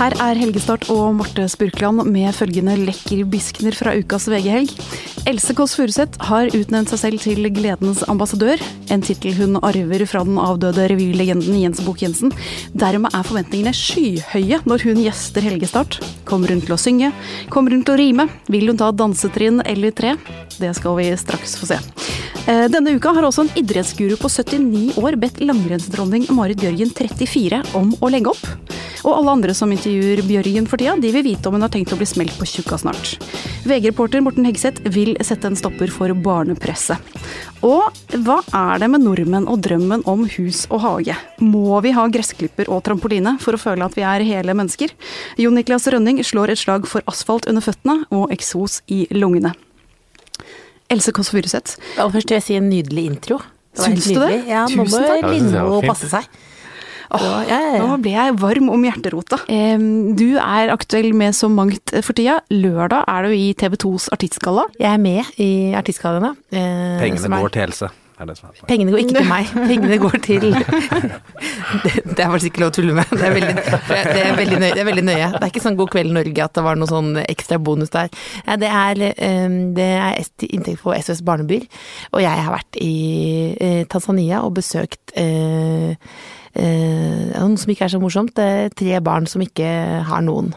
Her 0.00 0.14
er 0.24 0.38
Helgestart 0.40 0.86
og 0.88 1.10
Marte 1.18 1.44
Spurkland 1.52 2.06
med 2.08 2.32
følgende 2.32 2.72
lekkerbiskner 2.86 3.74
fra 3.76 3.92
ukas 4.00 4.30
VG-helg. 4.32 4.70
Else 5.28 5.52
Kåss 5.52 5.74
Furuseth 5.76 6.24
har 6.24 6.48
utnevnt 6.56 6.88
seg 6.88 7.02
selv 7.02 7.20
til 7.20 7.44
gledens 7.52 8.00
ambassadør. 8.08 8.62
En 8.88 9.04
tittel 9.04 9.36
hun 9.36 9.58
arver 9.60 10.06
fra 10.08 10.22
den 10.24 10.40
avdøde 10.40 10.86
revylegenden 10.94 11.58
Jens 11.60 11.82
Bukk-Jensen. 11.84 12.32
Dermed 12.72 13.12
er 13.12 13.28
forventningene 13.28 13.76
skyhøye 13.76 14.62
når 14.64 14.86
hun 14.88 15.04
gjester 15.04 15.44
Helgestart. 15.44 16.00
Kommer 16.24 16.56
hun 16.56 16.64
til 16.64 16.78
å 16.78 16.80
synge? 16.80 17.12
Kommer 17.52 17.76
hun 17.76 17.84
til 17.84 17.98
å 17.98 18.00
rime? 18.00 18.30
Vil 18.48 18.72
hun 18.72 18.80
ta 18.80 18.88
dansetrinn 18.96 19.60
eller 19.68 19.92
tre? 19.92 20.16
Det 20.56 20.72
skal 20.80 20.96
vi 20.96 21.12
straks 21.20 21.58
få 21.60 21.74
se. 21.74 21.82
Eh, 22.48 22.66
denne 22.72 22.96
uka 22.96 23.12
har 23.12 23.28
også 23.28 23.44
en 23.44 23.52
idrettsguru 23.60 24.16
på 24.16 24.32
79 24.32 24.96
år 24.96 25.20
bedt 25.20 25.44
langrennsdronning 25.44 26.24
Marit 26.32 26.64
Bjørgen 26.64 26.88
34 26.96 27.66
om 27.76 27.92
å 28.00 28.08
legge 28.08 28.32
opp. 28.32 28.48
Og 29.04 29.14
alle 29.16 29.32
andre 29.32 29.54
som 29.56 29.70
intervjuer 29.72 29.89
Bjørgen 29.90 30.66
for 30.70 30.80
tida, 30.80 30.94
de 31.00 31.10
vil 31.14 31.24
vite 31.26 31.48
om 31.48 31.56
hun 31.56 31.64
har 31.64 31.72
tenkt 31.72 31.92
å 31.94 31.98
bli 31.98 32.06
smelt 32.08 32.34
på 32.38 32.46
tjukka 32.48 32.78
snart. 32.80 33.16
VG-reporter 33.68 34.22
Morten 34.24 34.46
Hegseth 34.48 34.84
vil 34.94 35.16
sette 35.26 35.50
en 35.50 35.58
stopper 35.58 35.90
for 35.92 36.12
barnepresset. 36.14 36.98
Og 37.66 37.90
hva 38.24 38.38
er 38.56 38.80
det 38.80 38.88
med 38.92 39.04
nordmenn 39.04 39.48
og 39.50 39.60
drømmen 39.66 40.04
om 40.08 40.24
hus 40.36 40.62
og 40.70 40.80
hage? 40.84 41.16
Må 41.44 41.80
vi 41.84 41.92
ha 41.96 42.06
gressklipper 42.08 42.70
og 42.72 42.84
trampoline 42.86 43.34
for 43.42 43.56
å 43.56 43.60
føle 43.60 43.84
at 43.84 43.98
vi 43.98 44.06
er 44.06 44.24
hele 44.26 44.54
mennesker? 44.56 44.94
Jon 45.40 45.58
Niklas 45.58 45.88
Rønning 45.92 46.22
slår 46.24 46.54
et 46.54 46.62
slag 46.62 46.88
for 46.88 47.04
asfalt 47.10 47.48
under 47.50 47.64
føttene 47.64 48.06
og 48.14 48.32
eksos 48.32 48.80
i 48.88 49.04
lungene. 49.12 49.52
Else 50.90 51.12
Kåss 51.14 51.30
Furuseth. 51.34 51.76
Aller 51.98 52.16
først 52.16 52.32
vil 52.32 52.40
jeg 52.40 52.46
si 52.48 52.56
en 52.58 52.70
nydelig 52.70 53.10
intro. 53.12 53.42
Syns 53.78 54.08
du 54.10 54.18
det? 54.18 54.44
Ja, 54.50 54.64
nå 54.66 54.86
Tusen 54.86 54.96
må 54.96 55.02
takk. 55.06 55.28
Lindmo 55.30 55.82
passe 55.86 56.08
seg. 56.10 56.26
Åh, 57.10 57.22
ja, 57.48 57.58
ja, 57.60 57.70
ja. 57.74 57.78
Nå 57.82 57.96
ble 58.04 58.12
jeg 58.14 58.36
varm 58.38 58.68
om 58.70 58.84
hjerterota. 58.86 59.40
Um, 59.50 60.14
Du 60.16 60.36
er 60.38 60.70
aktuell 60.74 61.10
med 61.16 61.34
så 61.34 61.48
mangt 61.50 61.90
for 62.06 62.14
tida. 62.14 62.40
Lørdag 62.54 63.02
er 63.08 63.26
du 63.26 63.34
i 63.34 63.48
TV 63.58 63.74
2s 63.82 64.10
Artistgalla. 64.14 64.68
Jeg 64.78 64.92
er 64.94 64.98
med 65.02 65.24
i 65.42 65.50
Artistgallaene. 65.74 66.36
eh, 66.52 66.60
som 66.60 67.02
Pengene 67.02 67.36
er- 67.36 67.42
går 67.42 67.50
til 67.56 67.62
Else. 67.66 67.90
Det 68.20 68.34
som 68.36 68.50
poenget. 68.50 68.66
Pengene 68.68 68.90
går 68.92 68.98
ikke 69.00 69.16
til 69.16 69.28
meg, 69.30 69.46
pengene 69.70 69.96
går 69.98 70.16
til 70.20 70.42
Det, 71.84 71.92
det 72.04 72.20
er 72.20 72.28
faktisk 72.28 72.50
ikke 72.50 72.60
lov 72.60 72.68
å 72.68 72.74
tulle 72.76 72.92
med. 72.98 73.08
Det 73.16 73.22
er 73.24 73.32
veldig, 73.32 73.54
det 73.56 74.24
er 74.26 74.34
veldig, 74.36 74.58
nøye, 74.60 74.74
det 74.76 74.82
er 74.82 74.88
veldig 74.90 75.04
nøye. 75.06 75.28
Det 75.32 75.40
er 75.40 75.48
ikke 75.54 75.62
sånn 75.64 75.78
God 75.78 75.90
kveld 75.94 76.12
Norge 76.12 76.44
at 76.44 76.52
det 76.58 76.64
var 76.66 76.76
noe 76.76 76.90
sånn 76.90 77.14
ekstra 77.22 77.56
bonus 77.64 77.88
der. 77.94 78.10
Det 78.60 78.68
er, 78.68 79.00
eh, 79.16 79.48
det 79.78 79.88
er 79.96 80.20
inntekt 80.50 80.82
på 80.84 80.92
SOS 81.00 81.22
Barnebyer, 81.24 81.64
og 82.12 82.20
jeg 82.20 82.44
har 82.44 82.52
vært 82.58 82.76
i 82.84 82.92
eh, 83.56 83.80
Tanzania 83.88 84.42
og 84.44 84.52
besøkt 84.60 85.16
eh, 85.16 85.96
eh, 86.54 87.36
noe 87.40 87.56
som 87.60 87.70
ikke 87.72 87.84
er 87.86 87.92
så 87.94 88.00
morsomt. 88.02 88.34
Det 88.34 88.44
er 88.44 88.68
tre 88.74 89.00
barn 89.00 89.26
som 89.30 89.42
ikke 89.44 89.68
har 90.08 90.22
noen. 90.26 90.52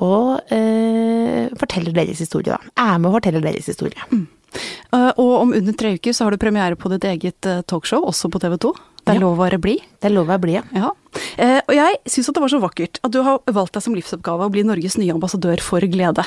Og 0.00 0.40
eh, 0.52 1.48
forteller 1.60 1.92
deres 1.92 2.22
historie, 2.24 2.54
da. 2.54 2.58
Er 2.80 2.98
med 2.98 3.10
og 3.10 3.18
forteller 3.20 3.44
deres 3.44 3.66
historie. 3.68 3.98
Eh, 4.12 5.12
Og 5.16 5.34
om 5.42 5.52
under 5.56 5.72
tre 5.76 5.94
uker 5.96 6.12
så 6.16 6.24
har 6.26 6.32
du 6.34 6.40
premiere 6.40 6.76
på 6.76 6.90
ditt 6.92 7.04
eget 7.08 7.46
eh, 7.48 7.62
talkshow, 7.68 8.04
også 8.08 8.28
på 8.32 8.40
TV 8.40 8.56
2. 8.60 8.72
Det 9.04 9.14
er 9.14 9.20
Ja. 9.20 9.20
lov 9.26 9.38
å 9.38 9.42
være 9.48 9.58
blid. 9.60 9.80
Det 10.00 10.10
er 10.10 10.14
lov 10.16 10.26
å 10.28 10.32
være 10.34 10.40
bli. 10.46 10.52
ja. 10.58 10.62
Ja. 10.74 10.90
Eh, 11.38 11.60
og 11.66 11.74
jeg 11.76 11.98
syns 12.08 12.28
at 12.30 12.36
det 12.36 12.42
var 12.44 12.52
så 12.52 12.60
vakkert 12.62 12.98
at 13.04 13.12
du 13.12 13.20
har 13.24 13.40
valgt 13.52 13.74
deg 13.76 13.84
som 13.84 13.94
livsoppgave 13.96 14.46
å 14.48 14.52
bli 14.52 14.64
Norges 14.66 14.96
nye 15.00 15.12
ambassadør 15.14 15.60
for 15.64 15.84
glede. 15.92 16.24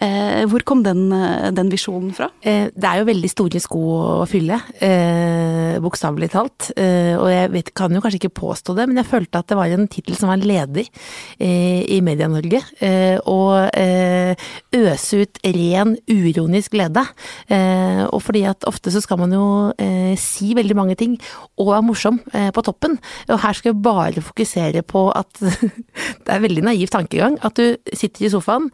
Eh, 0.00 0.44
hvor 0.50 0.64
kom 0.64 0.82
den, 0.84 1.12
eh, 1.12 1.50
den 1.54 1.70
visjonen 1.72 2.14
fra? 2.14 2.30
Eh, 2.42 2.70
Det 2.74 2.84
er 2.84 2.98
jo 3.00 3.08
veldig 3.10 3.30
store 3.30 3.60
sko 3.60 3.80
å 4.22 4.26
fylle, 4.28 4.60
eh, 4.80 5.78
bokstavelig 5.80 6.30
talt. 6.30 6.70
Eh, 6.76 7.14
og 7.16 7.28
jeg 7.28 7.50
vet, 7.52 7.74
kan 7.74 7.92
jo 7.92 8.00
kanskje 8.00 8.20
ikke 8.22 8.40
påstå 8.40 8.74
det, 8.76 8.88
men 8.88 8.96
jeg 8.96 9.06
følte 9.10 9.38
at 9.38 9.46
det 9.48 9.56
var 9.56 9.66
en 9.66 9.88
tittel 9.88 10.16
som 10.16 10.28
var 10.28 10.38
ledig 10.38 10.88
eh, 11.40 11.84
i 11.88 12.00
Media-Norge. 12.00 12.62
Eh, 12.80 13.18
øse 14.74 15.20
ut 15.22 15.38
ren, 15.44 15.96
uironisk 16.10 16.72
glede. 16.74 17.04
Og 18.10 18.20
fordi 18.22 18.44
at 18.48 18.64
ofte 18.66 18.90
så 18.92 19.00
skal 19.02 19.18
man 19.18 19.30
jo 19.34 19.72
si 20.18 20.54
veldig 20.54 20.76
mange 20.76 20.96
ting 20.96 21.18
og 21.58 21.68
være 21.68 21.86
morsom 21.86 22.18
på 22.32 22.64
toppen. 22.66 22.98
Og 23.28 23.40
her 23.40 23.52
skal 23.54 23.72
jeg 23.72 23.82
bare 23.82 24.13
fokusere 24.22 24.84
på 24.86 25.08
at 25.10 25.40
det 26.24 26.30
er 26.30 26.44
veldig 26.44 26.62
naiv 26.68 26.92
tankegang. 26.94 27.40
At 27.42 27.58
du 27.58 27.74
sitter 27.90 28.28
i 28.28 28.30
sofaen 28.30 28.70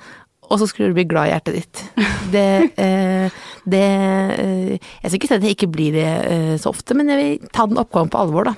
og 0.50 0.58
så 0.58 0.66
skulle 0.66 0.90
du 0.90 0.96
bli 0.98 1.06
glad 1.08 1.28
i 1.28 1.34
hjertet 1.34 1.58
ditt. 1.60 1.82
Det, 2.32 2.46
eh, 2.84 3.36
det 3.70 3.84
eh, 4.34 4.72
Jeg 4.74 5.06
skal 5.06 5.20
ikke 5.20 5.30
si 5.30 5.36
at 5.36 5.46
jeg 5.46 5.56
ikke 5.56 5.70
blir 5.70 5.94
det 5.94 6.08
eh, 6.26 6.56
så 6.60 6.72
ofte, 6.74 6.96
men 6.98 7.12
jeg 7.12 7.20
vil 7.20 7.52
ta 7.54 7.68
den 7.70 7.78
oppgaven 7.80 8.10
på 8.10 8.18
alvor, 8.24 8.50
da. 8.50 8.56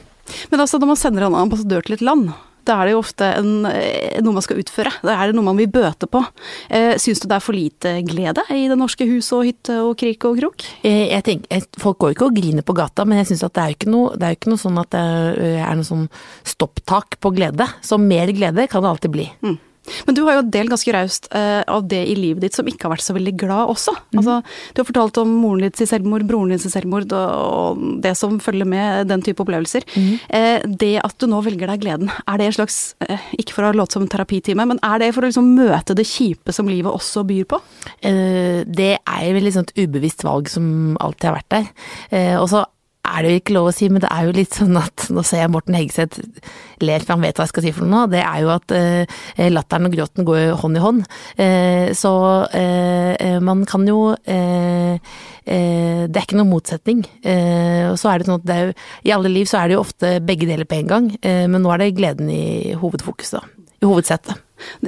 Men 0.53 0.65
altså, 0.65 0.81
når 0.81 0.95
man 0.95 1.01
sender 1.01 1.27
en 1.27 1.37
ambassadør 1.37 1.85
til 1.85 1.99
et 1.99 2.05
land, 2.07 2.31
da 2.69 2.77
er 2.81 2.89
det 2.89 2.93
jo 2.95 3.01
ofte 3.03 3.29
en, 3.39 3.67
eh, 3.67 4.21
noe 4.23 4.37
man 4.37 4.45
skal 4.45 4.61
utføre. 4.63 4.93
Da 5.03 5.17
er 5.17 5.31
det 5.31 5.37
noe 5.37 5.45
man 5.45 5.59
vil 5.59 5.71
bøte 5.73 6.07
på. 6.11 6.23
Eh, 6.71 6.95
syns 7.03 7.21
du 7.23 7.29
det 7.29 7.37
er 7.37 7.45
for 7.45 7.57
lite 7.57 7.95
glede 8.07 8.45
i 8.51 8.69
det 8.71 8.79
norske 8.79 9.07
huset 9.09 9.33
og 9.39 9.45
hytte 9.49 9.79
og 9.83 9.97
krik 9.99 10.25
og 10.29 10.39
krok? 10.39 10.63
Eh, 10.85 11.09
Jeg 11.13 11.25
tenker, 11.25 11.47
jeg, 11.51 11.67
folk 11.79 11.99
går 11.99 12.15
ikke 12.15 12.27
og 12.29 12.35
griner 12.37 12.63
på 12.63 12.75
gata, 12.75 13.05
men 13.05 13.19
jeg 13.19 13.33
syns 13.33 13.45
at 13.45 13.53
det 13.55 13.63
er 13.63 13.69
jo 13.73 13.79
ikke 13.81 13.93
noe, 13.93 14.17
det 14.17 14.23
er 14.23 14.33
jo 14.35 14.41
ikke 14.41 14.53
noe 14.53 14.63
sånn 14.63 14.79
at 14.81 14.91
det 14.91 15.03
er, 15.03 15.75
noe 15.75 15.85
sånn 15.85 16.09
stopptak 16.45 17.19
på 17.21 17.35
glede. 17.35 17.67
Så 17.83 17.99
mer 18.01 18.27
glede 18.33 18.69
kan 18.69 18.83
det 18.83 18.91
alltid 18.91 19.11
bli. 19.13 19.29
Men 20.07 20.17
du 20.17 20.23
har 20.27 20.39
jo 20.39 20.45
delt 20.55 20.71
ganske 20.73 20.95
raust 20.95 21.29
uh, 21.35 21.63
av 21.71 21.87
det 21.91 22.03
i 22.11 22.15
livet 22.19 22.45
ditt 22.45 22.57
som 22.57 22.69
ikke 22.69 22.87
har 22.87 22.95
vært 22.95 23.07
så 23.07 23.17
veldig 23.17 23.35
glad 23.41 23.73
også. 23.73 23.95
Altså, 24.19 24.39
du 24.73 24.83
har 24.83 24.89
fortalt 24.89 25.21
om 25.23 25.33
moren 25.43 25.67
din 25.67 25.75
sin 25.79 25.91
selvmord, 25.91 26.27
broren 26.29 26.55
din 26.55 26.63
sin 26.63 26.73
selvmord 26.73 27.13
og, 27.17 27.31
og 27.43 27.83
det 28.05 28.15
som 28.19 28.39
følger 28.43 28.69
med 28.69 29.11
den 29.11 29.25
type 29.27 29.43
opplevelser. 29.43 29.87
Eh, 30.29 30.65
det 30.67 30.95
at 31.03 31.17
du 31.19 31.29
nå 31.31 31.41
velger 31.45 31.71
deg 31.73 31.83
gleden, 31.83 32.13
er 32.27 32.41
det 32.41 32.49
en 32.49 32.59
slags, 32.61 32.81
uh, 33.03 33.29
ikke 33.39 33.57
for 33.57 33.69
å 33.69 33.73
låte 33.77 33.99
som 33.99 34.07
en 34.07 34.13
terapitime, 34.13 34.67
men 34.69 34.81
er 34.87 35.03
det 35.03 35.13
for 35.17 35.25
å 35.25 35.31
liksom 35.31 35.51
møte 35.57 35.97
det 35.99 36.07
kjipe 36.09 36.55
som 36.55 36.71
livet 36.71 36.93
også 36.93 37.25
byr 37.29 37.49
på? 37.51 37.59
Det 38.03 38.93
er 38.99 39.23
vel 39.23 39.37
veldig 39.39 39.53
sånn 39.55 39.71
ubevisst 39.77 40.23
valg 40.27 40.51
som 40.51 40.95
alltid 41.03 41.29
har 41.29 41.37
vært 41.39 41.53
der. 41.53 42.39
Og 42.41 42.49
så 42.51 42.63
er 43.03 43.25
det 43.25 43.31
jo 43.33 43.41
ikke 43.41 43.55
lov 43.57 43.69
å 43.69 43.75
si, 43.75 43.89
men 43.91 44.03
det 44.05 44.11
er 44.15 44.29
jo 44.29 44.35
litt 44.37 44.57
sånn 44.57 44.77
at 44.79 45.07
Nå 45.15 45.25
ser 45.27 45.43
jeg 45.43 45.53
Morten 45.53 45.77
Hegseth 45.77 46.21
ler, 46.83 47.03
for 47.03 47.17
han 47.17 47.25
vet 47.27 47.39
hva 47.39 47.47
jeg 47.47 47.53
skal 47.53 47.67
si 47.67 47.73
for 47.75 47.87
noe 47.87 48.05
nå. 48.07 48.13
Det 48.13 48.23
er 48.23 48.45
jo 48.45 48.53
at 48.55 48.75
eh, 48.77 49.49
latteren 49.51 49.89
og 49.89 49.97
gråten 49.97 50.27
går 50.29 50.45
hånd 50.63 50.79
i 50.79 50.83
hånd. 50.83 51.03
Eh, 51.43 51.91
så 51.99 52.13
eh, 52.59 53.13
eh, 53.19 53.39
man 53.45 53.65
kan 53.69 53.87
jo 53.87 54.15
eh, 54.15 54.95
eh, 55.45 56.05
Det 56.07 56.19
er 56.19 56.25
ikke 56.25 56.39
noen 56.39 56.53
motsetning. 56.53 57.03
Og 57.93 57.99
så 58.01 58.13
er 58.13 58.21
det 58.21 58.29
sånn 58.29 58.41
at 58.41 58.47
det 58.49 58.55
er 58.55 58.71
jo, 58.71 58.79
i 59.09 59.15
alle 59.15 59.33
liv 59.33 59.51
så 59.51 59.61
er 59.61 59.71
det 59.71 59.77
jo 59.77 59.83
ofte 59.83 60.15
begge 60.25 60.49
deler 60.49 60.69
på 60.69 60.79
en 60.79 60.89
gang, 60.91 61.11
men 61.23 61.63
nå 61.63 61.73
er 61.75 61.83
det 61.83 61.93
gleden 61.99 62.31
i 62.33 62.73
hovedfokus, 62.79 63.35
da. 63.37 63.43
I 63.83 63.89
hovedsetet. 63.89 64.41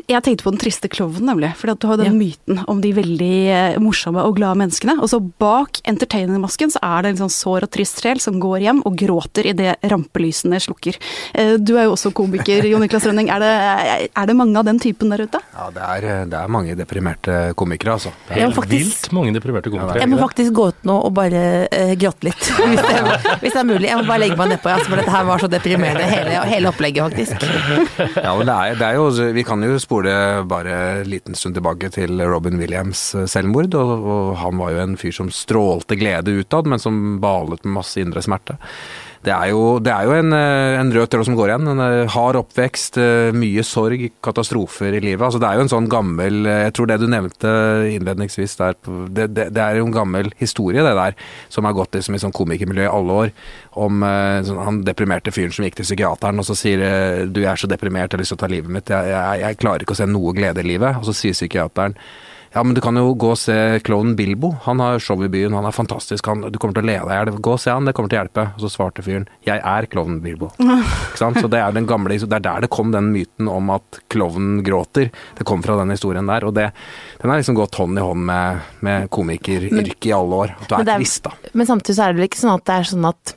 Jeg 0.09 0.23
tenkte 0.27 0.45
på 0.47 0.51
den 0.55 0.61
triste 0.63 0.89
klovnen, 0.93 1.27
nemlig. 1.31 1.53
For 1.57 1.73
du 1.75 1.87
har 1.89 1.97
den 2.01 2.07
Ja. 2.07 2.13
myten 2.13 2.65
om 2.69 2.81
de 2.81 2.93
veldig 2.93 3.33
eh, 3.49 3.79
morsomme 3.83 4.23
og 4.25 4.37
glade 4.37 4.57
menneskene. 4.61 4.99
Og 5.01 5.09
så 5.11 5.21
bak 5.21 5.81
entertainermasken 5.89 6.71
så 6.75 6.79
er 6.83 7.03
det 7.03 7.11
en 7.15 7.23
sånn 7.29 7.33
sår 7.35 7.67
og 7.67 7.71
trist 7.75 8.01
sjel 8.03 8.21
som 8.21 8.39
går 8.41 8.61
hjem 8.67 8.83
og 8.87 8.97
gråter 9.01 9.47
idet 9.53 9.77
rampelysene 9.83 10.61
slukker. 10.61 10.97
Eh, 11.35 11.57
Du 11.59 11.77
er 11.79 11.85
jo 11.89 11.95
også 11.95 12.13
komiker, 12.13 12.65
Jon 12.69 12.81
Niklas 12.85 13.05
Rønning. 13.07 13.29
Er 13.31 13.41
det, 13.41 14.11
er 14.15 14.27
det 14.27 14.37
mange 14.37 14.57
av 14.59 14.65
den 14.67 14.79
typen 14.79 15.11
der 15.11 15.25
ute? 15.27 15.41
Ja, 15.55 15.71
det 15.75 15.83
er, 15.83 16.25
det 16.27 16.39
er 16.39 16.49
mange 16.49 16.75
deprimerte 16.77 17.55
komikere, 17.57 17.95
altså. 17.99 18.13
Det 18.29 18.39
er, 18.43 18.51
faktisk- 18.51 18.73
Vilt 18.75 19.13
mange 19.13 19.33
deprimerte 19.35 19.71
komikere. 19.73 20.01
Jeg 20.01 20.11
må 20.11 20.19
faktisk 20.21 20.53
gå 20.57 20.69
ut 20.73 20.85
nå 20.85 20.97
og 21.07 21.13
bare 21.15 21.43
uh, 21.73 21.95
gråte 22.01 22.25
litt, 22.29 22.43
hvis 22.69 22.83
det, 22.85 23.01
hvis 23.41 23.53
det 23.53 23.61
er 23.63 23.69
mulig. 23.69 23.89
Jeg 23.89 23.99
må 24.01 24.07
bare 24.09 24.21
legge 24.25 24.37
meg 24.37 24.53
nedpå, 24.55 24.71
altså, 24.75 24.89
for 24.91 25.01
dette 25.01 25.15
her 25.15 25.25
var 25.29 25.39
så 25.43 25.49
deprimerende, 25.53 26.05
hele, 26.11 26.43
hele 26.51 26.69
opplegget 26.73 27.09
faktisk. 27.09 27.47
ja, 28.27 28.35
men 28.37 28.47
det 28.51 28.55
er, 28.55 28.75
det 28.81 28.89
er 28.91 28.99
jo, 29.01 29.09
vi 29.39 29.45
kan 29.47 29.64
jo 29.67 29.79
spole 29.83 30.13
bare 30.49 30.75
en 31.01 31.09
liten 31.11 31.37
stund 31.39 31.57
tilbake 31.59 31.91
til 31.95 32.21
Robin 32.29 32.61
Williams' 32.61 33.07
eh, 33.19 33.29
selvmord. 33.31 33.75
Og, 33.79 33.93
og 34.05 34.37
han 34.43 34.61
var 34.61 34.75
jo 34.75 34.85
en 34.85 34.99
fyr 35.01 35.15
som 35.17 35.33
strålte 35.33 35.99
glede 36.01 36.37
utad, 36.41 36.71
men 36.71 36.83
som 36.83 37.19
balet 37.23 37.65
med 37.65 37.79
masse 37.81 38.01
indre 38.03 38.23
smerte. 38.25 38.59
Det 39.25 39.33
er 39.33 39.51
jo, 39.55 39.79
det 39.81 39.89
er 39.89 40.05
jo 40.05 40.13
en, 40.19 40.35
eh, 40.37 40.75
en 40.77 40.91
rød 40.93 41.09
tråd 41.09 41.25
som 41.25 41.37
går 41.39 41.51
igjen. 41.51 41.69
En 41.71 41.81
eh, 41.81 42.11
hard 42.13 42.37
oppvekst, 42.43 42.99
eh, 43.01 43.31
mye 43.33 43.63
sorg, 43.65 44.03
katastrofer 44.25 44.93
i 44.99 45.01
livet. 45.01 45.25
Altså, 45.25 45.41
det 45.41 45.49
er 45.49 45.57
jo 45.57 45.65
en 45.65 45.73
sånn 45.73 45.89
gammel 45.89 46.45
Jeg 46.45 46.75
tror 46.77 46.89
det 46.91 46.99
du 47.01 47.07
nevnte 47.09 47.53
innledningsvis 47.95 48.57
der, 48.61 48.77
det, 49.17 49.31
det, 49.37 49.47
det 49.57 49.63
er 49.63 49.79
jo 49.79 49.87
en 49.89 49.95
gammel 49.95 50.29
historie, 50.41 50.85
det 50.85 50.93
der, 50.99 51.17
som 51.49 51.65
har 51.65 51.77
gått 51.77 51.97
liksom, 51.97 52.19
i 52.19 52.21
sånn 52.21 52.37
komikermiljø 52.37 52.85
i 52.85 52.91
alle 52.91 53.17
år. 53.25 53.33
Om 53.87 54.05
sånn, 54.47 54.61
han 54.67 54.83
deprimerte 54.87 55.33
fyren 55.35 55.55
som 55.55 55.65
gikk 55.67 55.81
til 55.81 55.89
psykiateren 55.89 56.39
og 56.39 56.47
så 56.47 56.57
sier 56.59 56.85
du 57.27 57.41
jeg 57.41 57.51
er 57.51 57.61
så 57.61 57.71
deprimert, 57.71 58.13
jeg 58.13 58.19
har 58.19 58.23
lyst 58.23 58.35
til 58.35 58.39
å 58.39 58.45
ta 58.45 58.51
livet 58.53 58.77
mitt. 58.77 58.93
Jeg, 58.93 59.11
jeg, 59.15 59.41
jeg 59.43 59.61
klarer 59.63 59.87
ikke 59.87 59.97
å 59.97 60.03
se 60.03 60.11
noe 60.11 60.37
glede 60.37 60.63
i 60.63 60.69
livet. 60.69 61.01
Og 61.01 61.09
så 61.09 61.17
sier 61.17 61.37
psykiateren 61.37 61.97
Ja, 62.55 62.63
men 62.63 62.75
du 62.77 62.81
kan 62.81 62.95
jo 62.95 63.09
gå 63.19 63.33
og 63.33 63.39
se 63.41 63.55
klovnen 63.83 64.15
Bilbo. 64.15 64.53
Han 64.63 64.79
har 64.79 65.01
show 65.03 65.19
i 65.27 65.29
byen, 65.31 65.57
han 65.59 65.67
er 65.67 65.75
fantastisk. 65.75 66.29
Han, 66.31 66.45
du 66.55 66.59
kommer 66.63 66.77
til 66.77 66.85
å 66.85 66.87
le 66.87 66.95
deg 67.01 67.11
i 67.11 67.17
hjel. 67.19 67.41
Gå 67.43 67.55
og 67.57 67.59
se 67.59 67.73
han, 67.75 67.89
det 67.89 67.95
kommer 67.99 68.13
til 68.13 68.21
å 68.21 68.23
hjelpe. 68.23 68.45
Og 68.55 68.63
så 68.63 68.71
svarte 68.71 69.03
fyren 69.03 69.27
'Jeg 69.43 69.59
er 69.59 69.89
klovnen 69.91 70.21
Bilbo'. 70.23 70.53
Ikke 71.11 71.19
sant? 71.19 71.41
Så 71.43 71.51
det 71.51 71.59
er 71.59 71.75
den 71.75 71.89
gamle 71.91 72.15
Det 72.15 72.31
er 72.31 72.47
der 72.47 72.61
det 72.63 72.71
kom 72.71 72.93
den 72.95 73.11
myten 73.11 73.51
om 73.51 73.71
at 73.75 73.99
klovnen 74.09 74.63
gråter. 74.63 75.11
Det 75.35 75.45
kom 75.45 75.67
fra 75.67 75.81
den 75.83 75.91
historien 75.91 76.31
der. 76.31 76.47
Og 76.47 76.55
det, 76.55 76.71
den 77.21 77.31
har 77.31 77.43
liksom 77.43 77.59
gått 77.59 77.75
hånd 77.75 77.99
i 77.99 78.07
hånd 78.07 78.23
med, 78.25 78.61
med 78.81 79.11
komikeryrket 79.11 80.07
i 80.07 80.15
alle 80.15 80.35
år. 80.47 80.55
At 80.55 80.69
du 80.69 80.75
er 80.77 80.85
det 80.85 80.95
er- 80.95 81.03
trist, 81.03 81.25
da. 81.25 81.33
Men 81.55 81.67
samtidig 81.67 81.97
så 81.99 82.03
er 82.07 82.13
det 82.13 82.21
vel 82.23 82.29
ikke 82.31 82.45
sånn 82.45 82.55
at 82.55 82.65
det 82.71 82.75
er 82.79 82.91
sånn 82.95 83.09
at 83.11 83.35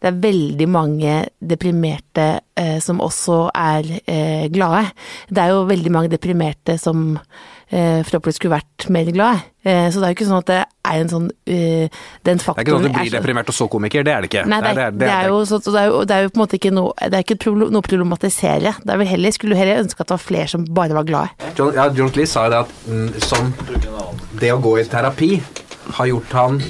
det 0.00 0.08
er 0.12 0.20
veldig 0.22 0.68
mange 0.68 1.14
deprimerte 1.40 2.40
eh, 2.56 2.78
som 2.84 3.00
også 3.00 3.50
er 3.54 3.88
eh, 4.06 4.48
glade. 4.52 4.90
Det 5.32 5.42
er 5.42 5.54
jo 5.56 5.64
veldig 5.66 5.90
mange 5.90 6.12
deprimerte 6.12 6.76
som 6.78 7.16
eh, 7.70 8.00
forhåpentlig 8.06 8.38
skulle 8.38 8.56
vært 8.56 8.86
mer 8.94 9.10
glad. 9.14 9.44
Eh, 9.64 9.86
så 9.92 10.00
det 10.00 10.08
er 10.08 10.12
jo 10.12 10.16
ikke 10.16 10.28
sånn 10.28 10.40
at 10.40 10.50
det 10.50 10.58
er 10.88 11.02
en 11.02 11.10
sånn 11.10 11.26
uh, 11.28 11.96
Den 12.24 12.38
Det 12.40 12.52
er 12.54 12.62
ikke 12.62 12.72
sånn 12.72 12.86
at 12.86 12.88
du 12.88 12.94
blir 12.94 13.12
deprimert 13.12 13.50
og 13.52 13.56
så 13.56 13.66
komiker, 13.68 14.06
det 14.06 14.14
er 14.14 14.24
det 14.24 14.30
ikke. 14.30 14.44
Nei, 14.48 14.60
det 14.64 14.72
er, 14.72 14.96
det, 14.96 15.10
er 15.12 15.28
jo, 15.32 15.42
så, 15.48 15.60
så 15.60 15.74
det, 15.74 15.82
er 15.82 15.92
jo, 15.92 16.02
det 16.08 16.16
er 16.16 16.24
jo 16.24 16.32
på 16.32 16.38
en 16.38 16.44
måte 16.44 16.58
ikke 16.60 16.72
noe 16.72 16.94
Det 16.96 17.20
er 17.20 17.26
ikke 17.26 17.54
noe 17.58 17.82
å 17.82 17.86
problematisere. 17.90 18.74
Det 18.80 18.94
er 18.94 19.02
vel 19.02 19.12
heller, 19.12 19.36
skulle 19.36 19.58
heller 19.58 19.82
ønske 19.84 20.00
at 20.04 20.08
det 20.08 20.16
var 20.16 20.24
flere 20.24 20.50
som 20.54 20.64
bare 20.80 20.96
var 20.96 21.08
glade. 21.08 21.50
John, 21.58 21.74
ja, 21.76 21.88
John 21.92 22.12
Cleese 22.14 22.32
sa 22.32 22.46
jo 22.46 22.54
det 22.54 22.62
at 22.64 22.76
mm, 22.88 23.08
sånn, 23.26 23.52
det 24.40 24.52
å 24.54 24.60
gå 24.64 24.76
i 24.80 24.86
terapi 24.88 25.32
har 25.98 26.08
gjort 26.08 26.38
han 26.38 26.62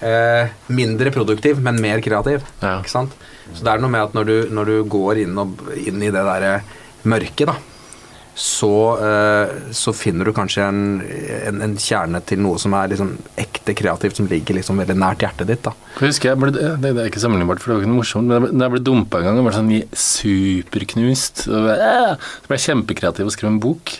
eh, 0.00 0.56
mindre 0.74 1.12
produktiv, 1.14 1.62
men 1.62 1.80
mer 1.82 2.02
kreativ. 2.04 2.44
Ja. 2.62 2.78
Ikke 2.80 2.92
sant? 2.92 3.14
Så 3.52 3.62
det 3.62 3.72
er 3.72 3.82
noe 3.82 3.92
med 3.92 4.08
at 4.08 4.16
når 4.16 4.28
du, 4.28 4.36
når 4.58 4.72
du 4.72 4.76
går 4.90 5.22
inn, 5.22 5.38
og, 5.38 5.62
inn 5.78 6.02
i 6.02 6.10
det 6.10 6.26
derre 6.26 6.58
mørket, 7.06 7.46
da, 7.52 7.56
så, 8.36 8.70
eh, 9.00 9.52
så 9.72 9.94
finner 9.96 10.28
du 10.28 10.32
kanskje 10.36 10.66
en, 10.68 10.80
en, 11.48 11.60
en 11.64 11.76
kjerne 11.80 12.20
til 12.28 12.42
noe 12.44 12.60
som 12.60 12.74
er 12.76 12.90
liksom 12.92 13.14
ekte 13.40 13.72
kreativt, 13.78 14.18
som 14.20 14.28
ligger 14.28 14.58
liksom 14.58 14.82
veldig 14.82 14.96
nært 15.00 15.24
hjertet 15.24 15.48
ditt. 15.48 15.62
da. 15.64 15.72
Jeg 16.04 16.36
ble, 16.42 16.52
det, 16.52 16.90
er 16.92 17.08
ikke 17.08 17.22
sammenlignbart, 17.22 17.62
for 17.62 17.72
det 17.72 17.78
var 17.78 17.86
ikke 17.86 17.92
noe 17.94 18.02
morsomt, 18.02 18.28
men 18.28 18.60
da 18.60 18.68
jeg 18.68 18.74
ble 18.76 18.82
dumpa 18.84 19.22
en 19.22 19.30
gang 19.30 19.40
og 19.40 19.48
var 19.48 19.56
sånn 19.56 19.72
superknust 19.96 21.46
øh, 21.48 21.70
Så 22.12 22.50
ble 22.50 22.58
jeg 22.58 22.66
kjempekreativ 22.68 23.30
og 23.30 23.32
skrev 23.32 23.54
en 23.54 23.62
bok 23.62 23.96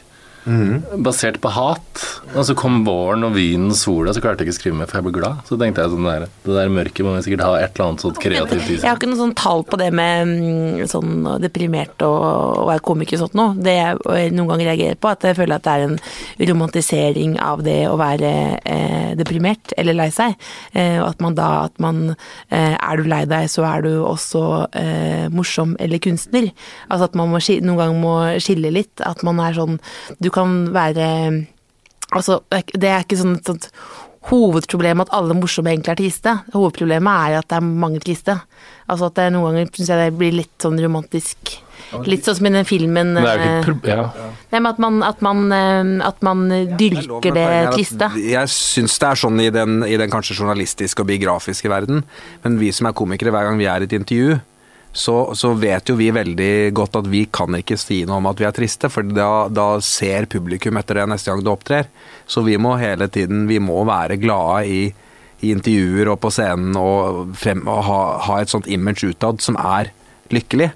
basert 1.03 1.41
på 1.43 1.51
hat. 1.51 2.05
Og 2.35 2.45
så 2.47 2.55
kom 2.59 2.83
våren 2.87 3.25
og 3.27 3.35
vinen 3.37 3.73
og 3.73 3.79
sola, 3.79 4.15
så 4.15 4.23
klarte 4.23 4.45
jeg 4.45 4.51
ikke 4.51 4.57
å 4.57 4.59
skrive 4.61 4.79
mer, 4.79 4.91
for 4.91 5.01
jeg 5.01 5.07
ble 5.07 5.15
glad. 5.19 5.43
Så 5.49 5.59
tenkte 5.61 5.85
jeg 5.85 5.95
sånn 5.95 6.07
der, 6.07 6.27
det 6.45 6.57
der 6.57 6.73
mørket 6.73 7.07
må 7.07 7.15
vi 7.17 7.25
sikkert 7.27 7.45
ha 7.47 7.53
et 7.61 7.77
eller 7.77 7.91
annet 7.91 8.05
sånt 8.05 8.21
kreativt 8.23 8.71
i 8.71 8.79
Jeg 8.79 8.87
har 8.87 8.99
ikke 8.99 9.11
noe 9.11 9.21
sånn 9.21 9.35
tall 9.39 9.65
på 9.67 9.79
det 9.81 9.91
med 9.97 10.33
mm, 10.33 10.87
sånn 10.91 11.29
deprimert 11.43 12.05
og 12.07 12.19
å 12.63 12.67
være 12.71 12.85
komiker 12.87 13.19
og 13.19 13.25
sånt 13.25 13.39
noe. 13.39 13.57
Det 13.67 13.77
jeg 13.77 14.35
noen 14.37 14.53
ganger 14.53 14.71
reagerer 14.73 15.01
på, 15.01 15.13
at 15.13 15.27
jeg 15.27 15.39
føler 15.39 15.59
at 15.59 15.67
det 15.67 15.75
er 15.75 15.87
en 15.87 15.99
romantisering 16.53 17.37
av 17.43 17.65
det 17.67 17.79
å 17.91 17.97
være 18.01 18.33
eh, 18.63 19.13
deprimert 19.19 19.75
eller 19.81 19.99
lei 19.99 20.09
seg. 20.15 20.37
Eh, 20.77 20.99
og 21.01 21.11
at 21.11 21.25
man 21.25 21.37
da 21.39 21.51
at 21.67 21.81
man 21.83 22.03
eh, 22.51 22.75
Er 22.77 23.01
du 23.01 23.09
lei 23.09 23.25
deg, 23.29 23.49
så 23.51 23.65
er 23.69 23.85
du 23.87 23.91
også 24.05 24.43
eh, 24.77 25.27
morsom 25.33 25.75
eller 25.83 26.03
kunstner. 26.03 26.51
Altså 26.89 27.11
at 27.11 27.19
man 27.19 27.33
må, 27.33 27.41
noen 27.41 27.81
ganger 27.81 28.01
må 28.01 28.15
skille 28.43 28.73
litt. 28.75 29.03
At 29.05 29.25
man 29.27 29.41
er 29.43 29.57
sånn 29.57 29.81
Du 30.23 30.31
kan 30.37 30.57
være 30.75 31.11
Altså, 32.15 32.37
det 32.55 32.87
er 32.87 33.03
ikke 33.03 33.17
sånn 33.19 33.33
et 33.35 33.49
sånt 33.51 33.65
hovedproblem 34.31 35.05
at 35.05 35.13
alle 35.15 35.37
morsomme 35.39 35.73
egentlig 35.73 35.93
er 35.93 36.01
triste. 36.01 36.33
Hovedproblemet 36.55 37.29
er 37.29 37.39
at 37.41 37.49
det 37.51 37.59
er 37.59 37.69
mange 37.85 38.01
triste. 38.03 38.37
Altså 38.87 39.11
at 39.11 39.19
det 39.19 39.29
noen 39.35 39.55
ganger 39.55 39.71
syns 39.75 39.93
jeg 39.93 40.03
det 40.03 40.19
blir 40.19 40.35
litt 40.35 40.55
sånn 40.63 40.79
romantisk. 40.83 41.55
Litt 42.07 42.27
sånn 42.27 42.39
som 42.41 42.49
i 42.49 42.53
den 42.55 42.67
filmen 42.67 43.13
det 43.15 43.23
et 43.31 43.69
eh, 43.69 43.93
ja. 43.93 44.07
Nei, 44.51 44.59
men 44.59 44.71
at 44.73 44.81
man, 44.83 44.99
at 45.07 45.23
man, 45.23 45.45
eh, 45.55 45.93
at 46.07 46.25
man 46.27 46.43
dyrker 46.79 47.37
det 47.37 47.47
triste. 47.77 48.11
Jeg 48.19 48.51
syns 48.51 48.99
det 49.03 49.11
er 49.13 49.23
sånn 49.23 49.43
i 49.45 49.49
den, 49.55 49.79
i 49.87 49.99
den 50.01 50.11
kanskje 50.11 50.39
journalistiske 50.41 51.05
og 51.05 51.11
biografiske 51.13 51.71
verden, 51.71 52.03
men 52.43 52.59
vi 52.63 52.73
som 52.75 52.91
er 52.91 52.97
komikere, 52.99 53.35
hver 53.35 53.51
gang 53.51 53.61
vi 53.61 53.71
er 53.71 53.85
i 53.85 53.91
et 53.91 53.95
intervju, 53.99 54.41
så, 54.97 55.35
så 55.37 55.51
vet 55.61 55.91
jo 55.91 55.97
vi 55.99 56.09
veldig 56.15 56.73
godt 56.77 56.97
at 57.03 57.09
vi 57.13 57.27
kan 57.29 57.53
ikke 57.59 57.77
si 57.77 58.01
noe 58.09 58.17
om 58.17 58.29
at 58.31 58.39
vi 58.41 58.47
er 58.49 58.55
triste, 58.57 58.89
for 58.93 59.05
da, 59.05 59.47
da 59.53 59.67
ser 59.85 60.25
publikum 60.33 60.79
etter 60.81 61.03
det 61.03 61.05
neste 61.13 61.29
gang 61.29 61.43
du 61.45 61.51
opptrer. 61.53 61.91
Så 62.25 62.41
vi 62.47 62.57
må 62.57 62.79
hele 62.81 63.11
tiden 63.13 63.45
vi 63.51 63.61
må 63.61 63.83
være 63.85 64.17
glade 64.23 64.63
i, 64.73 64.81
i 65.45 65.53
intervjuer 65.53 66.15
og 66.15 66.21
på 66.25 66.33
scenen 66.33 66.79
og, 66.81 67.37
frem, 67.37 67.61
og 67.69 67.83
ha, 67.91 68.01
ha 68.25 68.41
et 68.41 68.53
sånt 68.53 68.71
image 68.73 69.05
utad 69.13 69.45
som 69.45 69.61
er 69.61 69.93
lykkelig. 70.33 70.71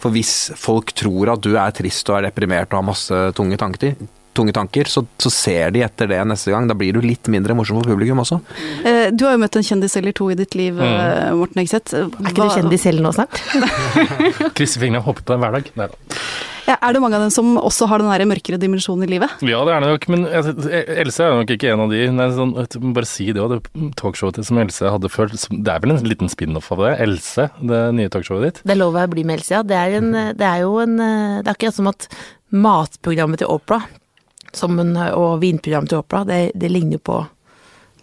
For 0.00 0.12
hvis 0.14 0.34
folk 0.56 0.94
tror 0.96 1.34
at 1.34 1.44
du 1.44 1.52
er 1.60 1.76
trist 1.76 2.08
og 2.08 2.18
er 2.18 2.30
deprimert 2.30 2.72
og 2.72 2.80
har 2.80 2.90
masse 2.94 3.20
tunge 3.36 3.60
tanker, 3.60 3.96
tunge 4.36 4.54
tanker 4.56 4.88
så, 4.90 5.02
så 5.22 5.32
ser 5.32 5.72
de 5.74 5.82
etter 5.86 6.10
det 6.12 6.20
neste 6.28 6.52
gang. 6.54 6.68
Da 6.70 6.76
blir 6.78 6.96
du 6.96 7.02
litt 7.04 7.30
mindre 7.32 7.56
morsom 7.58 7.80
for 7.80 7.92
publikum 7.94 8.22
også. 8.22 8.40
Eh, 8.84 9.08
Du 9.16 9.26
har 9.26 9.36
jo 9.36 9.42
møtt 9.44 9.56
en 9.58 9.66
kjendis 9.66 9.96
eller 9.98 10.16
to 10.16 10.28
i 10.32 10.38
ditt 10.38 10.54
liv, 10.58 10.76
mm. 10.76 11.36
Morten 11.40 11.62
Hegseth. 11.62 11.96
Er 11.96 12.10
ikke 12.30 12.44
du 12.44 12.52
kjendis 12.58 12.84
selv 12.86 13.02
nå 13.04 13.14
snart? 13.16 13.40
Krysser 14.58 14.82
fingrene 14.82 15.02
og 15.02 15.10
håper 15.12 15.26
på 15.26 15.36
en 15.36 15.42
hverdag. 15.46 15.72
Nei 15.78 15.88
da. 15.92 16.20
Ja, 16.66 16.74
er 16.82 16.96
det 16.96 17.00
mange 17.02 17.14
av 17.14 17.22
dem 17.22 17.30
som 17.30 17.52
også 17.60 17.86
har 17.86 18.02
den 18.02 18.10
der 18.10 18.24
mørkere 18.26 18.58
dimensjonen 18.58 19.06
i 19.06 19.10
livet? 19.12 19.36
Ja, 19.46 19.60
det 19.68 19.74
er 19.76 19.84
det 19.84 19.90
nok, 19.92 20.06
men 20.10 20.24
Else 20.26 21.22
er 21.22 21.36
nok 21.38 21.52
ikke 21.54 21.68
en 21.70 21.84
av 21.84 21.92
de. 21.94 22.00
Nei, 22.10 22.26
sånn, 22.34 22.54
bare 22.96 23.06
si 23.06 23.28
det 23.30 23.42
òg, 23.44 23.54
det 23.54 23.92
talkshowet 24.00 24.40
som 24.48 24.58
Else 24.58 24.90
hadde 24.90 25.10
før. 25.12 25.30
Det 25.30 25.70
er 25.70 25.84
vel 25.84 25.94
en 25.94 26.08
liten 26.10 26.32
spin-off 26.32 26.72
av 26.74 26.82
det? 26.82 26.96
Else, 27.06 27.46
det 27.62 27.82
nye 27.94 28.10
talkshowet 28.10 28.48
ditt? 28.48 28.58
Det 28.66 28.78
lover 28.80 29.04
jeg 29.04 29.12
å 29.12 29.14
bli 29.14 29.24
med, 29.30 29.38
Else. 29.38 29.54
Ja. 29.54 29.62
Det 29.62 29.78
er, 29.78 29.94
en, 30.00 30.10
det 30.40 30.48
er 30.48 30.64
jo 30.64 30.74
en 30.82 30.96
Det 30.98 31.46
er 31.46 31.54
akkurat 31.54 31.78
som 31.78 31.92
at 31.92 32.08
matprogrammet 32.50 33.44
til 33.44 33.50
Opera 33.52 33.84
som 34.56 34.78
en, 34.82 34.92
og 35.12 35.40
vinprogrammet 35.44 35.92
til 35.92 36.02
Opera, 36.02 36.24
det, 36.28 36.42
det 36.56 36.70
ligner 36.72 36.98
jo 36.98 37.04
på 37.12 37.22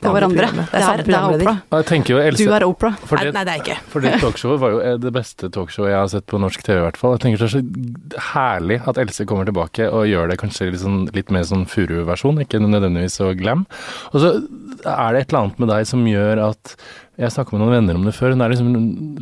På 0.03 0.11
andre 0.11 0.27
hverandre. 0.27 0.63
er, 0.67 0.81
Det 0.83 0.83
er, 0.83 1.03
det 1.07 1.15
er. 1.15 1.35
Opera. 1.47 1.53
Jeg 1.79 2.07
jo 2.11 2.17
Else 2.19 2.44
Du 2.44 2.51
er 2.51 2.63
Opera. 2.67 2.89
Nei, 2.91 3.21
det, 3.23 3.33
nei, 3.38 3.44
det 3.47 3.51
er 3.53 3.59
jeg 3.59 3.63
ikke. 3.63 3.77
For 3.94 4.03
det 4.03 4.15
talkshowet 4.19 4.59
var 4.59 4.73
jo 4.73 4.81
eh, 4.83 4.97
det 5.00 5.11
beste 5.15 5.47
talkshowet 5.55 5.94
jeg 5.94 6.00
har 6.01 6.09
sett 6.11 6.25
på 6.27 6.41
norsk 6.44 6.65
TV, 6.65 6.79
i 6.81 6.83
hvert 6.83 7.00
fall. 7.00 7.13
Jeg 7.15 7.23
tenker 7.23 7.44
det 7.44 7.47
er 7.47 7.53
så 7.53 8.25
herlig 8.33 8.81
at 8.91 9.00
Else 9.00 9.27
kommer 9.29 9.47
tilbake 9.47 9.88
og 9.88 10.09
gjør 10.09 10.27
det 10.33 10.38
kanskje 10.41 10.67
litt, 10.73 10.81
sånn, 10.83 11.00
litt 11.15 11.31
mer 11.31 11.47
sånn 11.47 11.63
furu-versjon, 11.71 12.41
ikke 12.44 12.59
nødvendigvis 12.65 13.15
så 13.21 13.31
glam. 13.39 13.63
Og 14.11 14.19
så 14.25 14.33
er 14.35 15.15
det 15.15 15.23
et 15.23 15.31
eller 15.31 15.41
annet 15.45 15.63
med 15.63 15.71
deg 15.71 15.88
som 15.88 16.03
gjør 16.09 16.44
at 16.49 16.75
Jeg 17.13 17.29
snakka 17.29 17.53
med 17.53 17.61
noen 17.61 17.75
venner 17.77 17.97
om 17.99 18.06
det 18.09 18.15
før. 18.17 18.31
Hun 18.33 18.41
er 18.41 18.49
liksom 18.49 18.69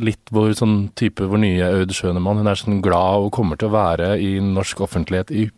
litt 0.00 0.30
vår 0.32 0.54
sånn 0.56 0.76
type 0.96 1.26
vår 1.28 1.42
nye 1.42 1.66
Aud 1.76 1.90
Schønemann. 1.92 2.38
Hun 2.40 2.48
er 2.48 2.56
sånn 2.56 2.78
glad 2.82 3.26
og 3.26 3.34
kommer 3.36 3.60
til 3.60 3.68
å 3.68 3.74
være 3.76 4.14
i 4.16 4.38
norsk 4.40 4.80
offentlighet 4.88 5.30
i 5.30 5.50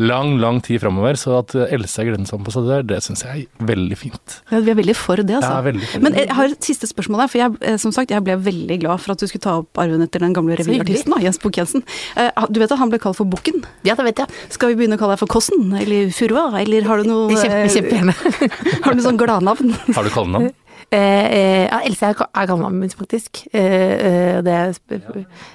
lang, 0.00 0.34
lang 0.40 0.58
tid 0.64 0.80
framover. 0.82 1.18
Så 1.20 1.34
at 1.38 1.54
Else 1.68 2.00
er 2.02 2.08
gledens 2.08 2.32
ambassadør, 2.36 2.82
det 2.88 2.98
syns 3.04 3.22
jeg 3.26 3.46
er 3.46 3.66
veldig 3.70 3.98
fint. 4.00 4.36
Ja, 4.50 4.60
vi 4.64 4.72
er 4.72 4.78
veldig 4.80 4.96
for 4.98 5.20
det, 5.20 5.36
altså. 5.38 5.52
Ja, 5.52 5.64
veldig 5.66 5.88
fint. 5.92 6.04
Men 6.06 6.16
jeg 6.18 6.30
har 6.38 6.54
et 6.54 6.68
siste 6.70 6.88
spørsmål 6.90 7.24
der, 7.24 7.30
for 7.32 7.42
jeg, 7.42 7.58
eh, 7.70 7.76
som 7.82 7.92
sagt, 7.94 8.10
jeg 8.14 8.24
ble 8.26 8.38
veldig 8.46 8.80
glad 8.82 9.02
for 9.04 9.14
at 9.14 9.20
du 9.22 9.26
skulle 9.30 9.44
ta 9.44 9.58
opp 9.62 9.80
arven 9.82 10.02
etter 10.06 10.24
den 10.24 10.34
gamle 10.36 10.56
revyartisten, 10.60 11.14
Jens 11.24 11.40
Bukk-Jensen. 11.42 11.84
Eh, 12.16 12.30
Du 12.50 12.58
vet 12.62 12.72
at 12.72 12.80
han 12.80 12.90
ble 12.90 12.98
kalt 13.02 13.16
for 13.20 13.28
Bukken? 13.30 13.62
Ja, 13.86 13.94
det 13.94 14.04
vet 14.08 14.24
jeg. 14.24 14.28
Skal 14.50 14.72
vi 14.72 14.80
begynne 14.80 14.96
å 14.98 15.02
kalle 15.02 15.14
deg 15.14 15.22
for 15.22 15.30
Kossen, 15.30 15.70
eller 15.76 16.10
Furua, 16.16 16.48
eller 16.60 16.88
har 16.88 17.02
du 17.04 17.08
noe 17.10 17.36
Kjempe, 17.36 17.60
eh, 17.64 17.74
kjempegjerne. 17.76 18.14
Har 18.84 18.92
du 18.94 18.98
noe 19.00 19.04
sånn 19.06 19.20
gladnavn? 19.20 19.74
Har 19.94 20.04
du 20.06 20.10
kallenavn? 20.14 20.50
Eh, 20.90 21.24
eh, 21.24 21.64
ja, 21.66 21.80
Else 21.86 22.10
er, 22.10 22.16
er 22.16 22.48
kallenavnet 22.48 22.80
mitt, 22.80 22.96
faktisk. 22.98 23.42
Eh, 23.52 23.92
eh, 24.08 24.38
det 24.46 24.56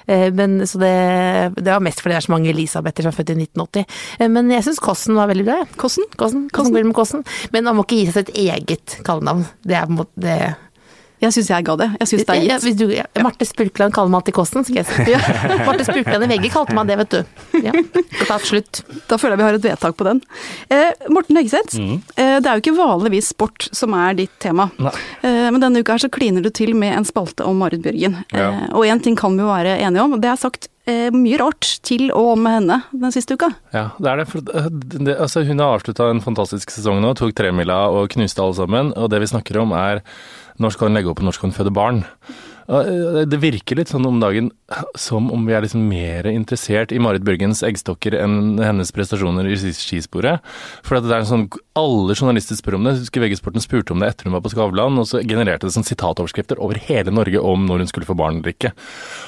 eh, 0.06 0.28
men, 0.34 0.58
så 0.66 0.80
det, 0.80 0.92
det 1.58 1.72
var 1.72 1.82
mest 1.84 2.00
fordi 2.02 2.14
det 2.14 2.20
er 2.20 2.26
så 2.28 2.34
mange 2.34 2.52
Elisabeter 2.52 3.04
som 3.06 3.12
er 3.12 3.18
født 3.18 3.34
i 3.34 3.38
1980. 3.44 3.98
Eh, 4.20 4.30
men 4.32 4.52
jeg 4.54 4.66
syns 4.66 4.82
Kossen 4.82 5.18
var 5.18 5.30
veldig 5.32 5.48
bra. 5.48 5.58
Kossen? 5.80 6.06
Kossen, 6.16 6.46
Kossen, 6.54 6.92
Kossen. 6.96 7.26
Men 7.54 7.68
han 7.68 7.78
må 7.78 7.86
ikke 7.86 8.00
gi 8.00 8.12
seg 8.14 8.30
et 8.30 8.38
eget 8.46 8.98
kallenavn. 9.06 9.46
Det 9.66 9.76
er 9.76 9.88
på 9.88 9.96
en 9.96 10.00
måte 10.04 10.26
det. 10.26 10.38
Jeg 11.22 11.32
syns 11.32 11.48
jeg 11.48 11.64
ga 11.64 11.74
det. 11.80 11.86
Jeg 12.00 12.08
syns 12.10 12.24
det 12.28 12.34
er 12.34 12.42
Ja, 12.44 12.56
gitt. 12.58 12.64
hvis 12.66 12.76
du, 12.76 12.84
ja, 12.92 13.04
Marte 13.24 13.46
Spurkland 13.48 13.94
kaller 13.96 14.10
meg 14.12 14.18
alltid 14.20 14.34
Kåssen, 14.36 14.64
skal 14.68 14.82
jeg 14.82 14.86
si. 14.90 15.06
Ja. 15.14 15.20
Marte 15.64 15.86
Spurkland 15.88 16.26
i 16.26 16.28
VG 16.34 16.50
kalte 16.52 16.74
meg 16.76 16.90
det, 16.90 16.98
vet 17.00 17.14
du. 17.16 17.60
Ja, 17.64 17.72
det 17.72 18.26
tar 18.28 18.44
slutt. 18.44 18.82
Da 19.08 19.16
føler 19.16 19.36
jeg 19.36 19.40
vi 19.40 19.46
har 19.48 19.58
et 19.60 19.64
vedtak 19.70 19.96
på 19.96 20.04
den. 20.10 20.20
Eh, 20.68 20.92
Morten 21.08 21.40
Hegseth, 21.40 21.78
eh, 21.80 22.36
det 22.40 22.46
er 22.50 22.52
jo 22.60 22.64
ikke 22.66 22.76
vanligvis 22.76 23.32
sport 23.32 23.68
som 23.72 23.96
er 23.96 24.14
ditt 24.20 24.36
tema. 24.44 24.68
Eh, 25.22 25.48
men 25.50 25.60
denne 25.62 25.80
uka 25.80 25.96
her 25.96 26.04
så 26.04 26.12
kliner 26.12 26.44
du 26.44 26.50
til 26.52 26.74
med 26.76 26.92
en 26.98 27.08
spalte 27.08 27.46
om 27.48 27.56
Marit 27.64 27.80
Bjørgen. 27.86 28.20
Ja. 28.36 28.50
Eh, 28.52 28.68
og 28.76 28.84
én 28.84 29.00
ting 29.02 29.16
kan 29.16 29.32
vi 29.38 29.44
jo 29.46 29.48
være 29.48 29.78
enige 29.80 30.04
om, 30.04 30.12
og 30.18 30.20
det 30.24 30.30
er 30.34 30.36
sagt 30.44 30.68
eh, 30.86 31.10
mye 31.14 31.38
rart 31.42 31.68
til 31.86 32.08
og 32.14 32.32
om 32.36 32.48
henne 32.50 32.80
den 32.92 33.14
siste 33.14 33.36
uka. 33.36 33.50
Ja, 33.74 33.88
det 33.98 34.10
er 34.12 34.22
det. 34.22 34.26
For 34.30 34.40
det, 34.46 35.14
altså, 35.18 35.44
hun 35.46 35.62
har 35.62 35.76
avslutta 35.76 36.10
en 36.10 36.22
fantastisk 36.24 36.70
sesong 36.74 37.02
nå, 37.04 37.14
tok 37.18 37.34
tremila 37.36 37.86
og 37.92 38.10
knuste 38.14 38.42
alle 38.42 38.58
sammen. 38.58 38.92
Og 38.96 39.10
det 39.12 39.20
vi 39.22 39.30
snakker 39.34 39.60
om 39.62 39.74
er 39.76 40.02
når 40.62 40.72
skal 40.76 40.88
hun 40.88 40.96
legge 40.96 41.10
opp 41.12 41.20
og 41.20 41.28
når 41.28 41.36
skal 41.36 41.50
hun 41.50 41.56
føde 41.58 41.74
barn? 41.76 42.04
Eh, 42.66 43.24
Det 43.28 43.38
virker 43.42 43.78
litt 43.78 43.92
sånn 43.92 44.06
om 44.08 44.18
dagen 44.22 44.50
som 44.98 45.28
om 45.30 45.44
vi 45.46 45.54
er 45.54 45.62
liksom 45.62 45.84
mer 45.86 46.26
interessert 46.26 46.90
i 46.90 46.98
Marit 46.98 47.22
Børgens 47.26 47.60
eggstokker 47.66 48.16
enn 48.18 48.58
hennes 48.58 48.90
prestasjoner 48.94 49.46
i 49.46 49.54
skisporet. 49.54 50.42
For 50.86 50.98
det 50.98 51.12
er 51.12 51.22
en 51.22 51.28
sånn, 51.28 51.46
Alle 51.76 52.14
journalister 52.16 52.56
spør 52.56 52.78
om 52.78 52.86
det. 52.86 52.94
Husker 53.02 53.20
VG-sporten 53.20 53.60
spurte 53.60 53.92
om 53.92 54.00
det 54.00 54.08
etter 54.08 54.26
hun 54.26 54.32
var 54.32 54.40
på 54.40 54.50
Skavlan, 54.54 54.96
og 54.96 55.04
så 55.10 55.20
genererte 55.20 55.68
det 55.68 55.74
sånn 55.74 55.84
sitatoverskrifter 55.84 56.56
over 56.56 56.80
hele 56.80 57.12
Norge 57.12 57.36
om 57.38 57.66
når 57.68 57.84
hun 57.84 57.90
skulle 57.90 58.08
få 58.08 58.16
barn 58.16 58.40
eller 58.40 58.54
ikke. 58.54 58.72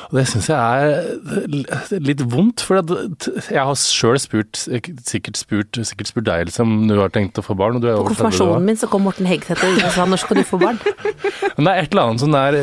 Og 0.09 0.17
Det 0.17 0.25
syns 0.31 0.49
jeg 0.49 0.57
er 0.57 2.01
litt 2.01 2.25
vondt, 2.25 2.65
for 2.65 2.81
jeg 2.81 3.61
har 3.61 3.77
sjøl 3.79 4.17
spurt, 4.19 4.57
sikkert 4.57 5.37
spurt, 5.37 5.77
sikkert 5.77 6.11
spurt 6.11 6.27
deg 6.31 6.47
Else, 6.49 6.65
om 6.65 6.89
du 6.89 6.97
har 6.97 7.13
tenkt 7.13 7.39
å 7.39 7.45
få 7.45 7.55
barn. 7.59 7.77
Og 7.77 7.85
du 7.85 7.91
er 7.93 8.01
på 8.01 8.15
konfirmasjonen 8.15 8.65
min 8.65 8.81
så 8.81 8.89
kom 8.91 9.05
Morten 9.05 9.29
Hegseth 9.29 9.63
og 9.69 9.79
sa 9.93 10.09
når 10.09 10.25
skal 10.25 10.41
du 10.41 10.47
få 10.49 10.59
barn? 10.63 10.81
Men 11.59 11.69
det 11.69 11.73
er 11.75 11.85
et 11.85 11.93
eller 11.93 12.09
annet 12.09 12.23
sånn 12.23 12.35
der 12.37 12.57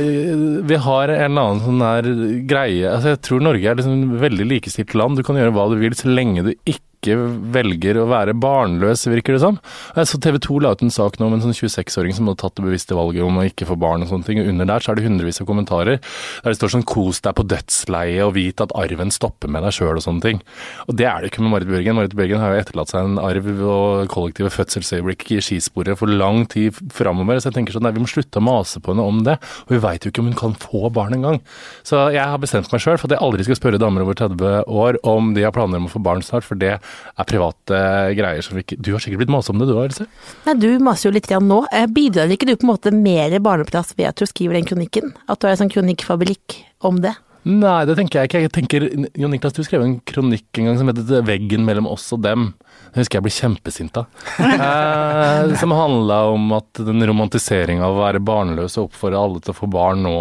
Vi 0.69 0.77
har 0.85 1.11
en 1.11 1.25
eller 1.27 1.49
annen 1.49 1.63
sånn 1.65 1.81
der 1.83 2.09
greie 2.49 2.64
altså 2.65 3.13
Jeg 3.13 3.21
tror 3.27 3.43
Norge 3.45 3.69
er 3.69 3.77
liksom 3.79 4.01
et 4.15 4.21
veldig 4.25 4.47
likestilt 4.49 4.95
land. 4.97 5.19
Du 5.19 5.25
kan 5.25 5.37
gjøre 5.39 5.53
hva 5.55 5.67
du 5.71 5.77
vil 5.81 5.95
så 5.97 6.11
lenge 6.11 6.45
du 6.45 6.53
ikke 6.65 6.81
ikke 7.05 7.17
velger 7.55 7.99
å 8.01 8.07
være 8.09 8.35
barnløs, 8.37 9.05
virker 9.11 9.37
det 9.37 9.43
som. 9.43 9.59
Så 9.95 10.19
TV 10.21 10.39
2 10.41 10.59
la 10.63 10.73
ut 10.73 10.83
en 10.85 10.93
sak 10.93 11.19
nå 11.19 11.29
om 11.29 11.37
en 11.37 11.43
sånn 11.43 11.55
26-åring 11.55 12.15
som 12.17 12.29
hadde 12.29 12.41
tatt 12.41 12.57
det 12.57 12.65
bevisste 12.65 12.97
valget 12.97 13.25
om 13.25 13.39
å 13.39 13.45
ikke 13.47 13.67
få 13.69 13.77
barn 13.79 14.03
og 14.03 14.11
sånne 14.11 14.27
ting. 14.27 14.41
Og 14.41 14.49
under 14.51 14.69
der 14.69 14.83
så 14.83 14.91
er 14.91 14.99
det 14.99 15.05
hundrevis 15.05 15.41
av 15.43 15.49
kommentarer 15.49 16.01
der 16.01 16.49
det 16.49 16.57
står 16.57 16.73
sånn 16.75 16.87
'kos 16.87 17.21
deg 17.21 17.35
på 17.37 17.47
dødsleiet' 17.47 18.25
og 18.25 18.33
'vit 18.35 18.61
at 18.61 18.73
arven 18.75 19.11
stopper 19.11 19.51
med 19.51 19.63
deg 19.63 19.75
sjøl' 19.75 19.99
og 19.99 20.05
sånne 20.05 20.21
ting. 20.21 20.41
Og 20.89 20.97
det 20.97 21.05
er 21.05 21.21
det 21.21 21.31
ikke 21.31 21.43
med 21.43 21.51
Marit 21.53 21.69
Bjørgen. 21.69 21.95
Marit 21.95 22.15
Bjørgen 22.15 22.41
har 22.41 22.53
jo 22.53 22.61
etterlatt 22.61 22.89
seg 22.89 23.05
en 23.05 23.19
arv 23.19 23.45
og 23.45 24.07
kollektive 24.09 24.49
fødselsøyeblikk 24.49 25.31
i 25.31 25.41
skisporet 25.43 25.97
for 25.97 26.07
lang 26.07 26.45
tid 26.49 26.73
framover. 26.91 27.39
Så 27.39 27.51
jeg 27.51 27.59
tenker 27.59 27.73
sånn 27.75 27.85
nei, 27.85 27.93
vi 27.95 28.03
må 28.03 28.09
slutte 28.09 28.41
å 28.41 28.45
mase 28.45 28.81
på 28.81 28.93
henne 28.93 29.05
om 29.05 29.23
det. 29.23 29.37
Og 29.67 29.75
vi 29.75 29.81
veit 29.83 30.05
jo 30.05 30.11
ikke 30.11 30.23
om 30.23 30.31
hun 30.31 30.39
kan 30.39 30.55
få 30.55 30.89
barn 30.93 31.13
engang. 31.13 31.41
Så 31.83 32.11
jeg 32.13 32.23
har 32.23 32.41
bestemt 32.41 32.71
meg 32.71 32.81
sjøl 32.81 32.97
for 32.97 33.07
at 33.07 33.17
jeg 33.17 33.23
aldri 33.23 33.45
skal 33.47 33.59
spørre 33.59 33.81
damer 33.81 34.05
over 34.05 34.17
30 34.17 34.65
år 34.67 34.99
om 35.03 35.33
de 35.35 35.45
har 35.45 35.53
planer 35.55 35.81
om 35.81 35.87
å 35.89 35.93
få 35.93 36.01
barn 36.03 36.23
snart, 36.25 36.45
for 36.47 36.59
det 36.59 36.77
er 37.15 37.27
private 37.29 37.81
greier 38.17 38.45
som 38.45 38.59
ikke 38.59 38.77
Du 38.79 38.91
har 38.93 39.03
sikkert 39.03 39.23
blitt 39.23 39.33
mast 39.33 39.51
om 39.51 39.59
det 39.61 39.67
du 39.69 39.75
har, 39.77 39.89
Else? 39.89 40.07
Nei, 40.45 40.55
du 40.59 40.67
maser 40.83 41.09
jo 41.09 41.15
litt 41.15 41.29
igjen 41.29 41.47
nå. 41.49 41.61
Eh, 41.71 41.87
bidrar 41.91 42.31
ikke 42.31 42.49
du 42.49 42.55
på 42.55 42.67
en 42.67 42.73
måte 42.73 42.93
mer 42.95 43.37
barneplass 43.39 43.93
ved 43.97 44.11
at 44.11 44.19
du 44.19 44.27
skriver 44.29 44.57
den 44.57 44.67
kronikken? 44.67 45.13
At 45.27 45.41
du 45.41 45.47
er 45.47 45.55
en 45.55 45.63
sånn 45.65 45.73
kronikkfabrikk 45.73 46.59
om 46.85 47.01
det? 47.05 47.15
Nei, 47.45 47.85
det 47.85 47.93
tenker 47.99 48.23
jeg 48.23 48.29
ikke. 48.31 48.39
Jeg 48.41 48.53
tenker, 48.55 48.85
Jon 49.21 49.29
Niklas, 49.29 49.53
du 49.53 49.61
skrev 49.65 49.83
en 49.85 49.99
kronikk 50.09 50.57
en 50.57 50.71
gang 50.71 50.79
som 50.79 50.89
het 50.89 50.97
'Veggen 50.97 51.65
mellom 51.65 51.85
oss 51.85 52.11
og 52.13 52.23
dem'. 52.25 52.53
Jeg 52.95 53.03
husker 53.03 53.19
jeg 53.19 53.25
ble 53.25 53.31
kjempesint 53.35 53.97
av. 53.99 54.05
Eh, 54.39 55.49
som 55.59 55.73
handla 55.75 56.21
om 56.31 56.45
at 56.55 56.79
den 56.79 57.03
romantiseringa 57.03 57.83
av 57.83 57.97
å 57.97 58.03
være 58.05 58.21
barnløs 58.23 58.77
og 58.79 58.87
oppfordre 58.87 59.19
alle 59.19 59.41
til 59.43 59.51
å 59.51 59.55
få 59.57 59.67
barn 59.67 60.05
nå 60.05 60.13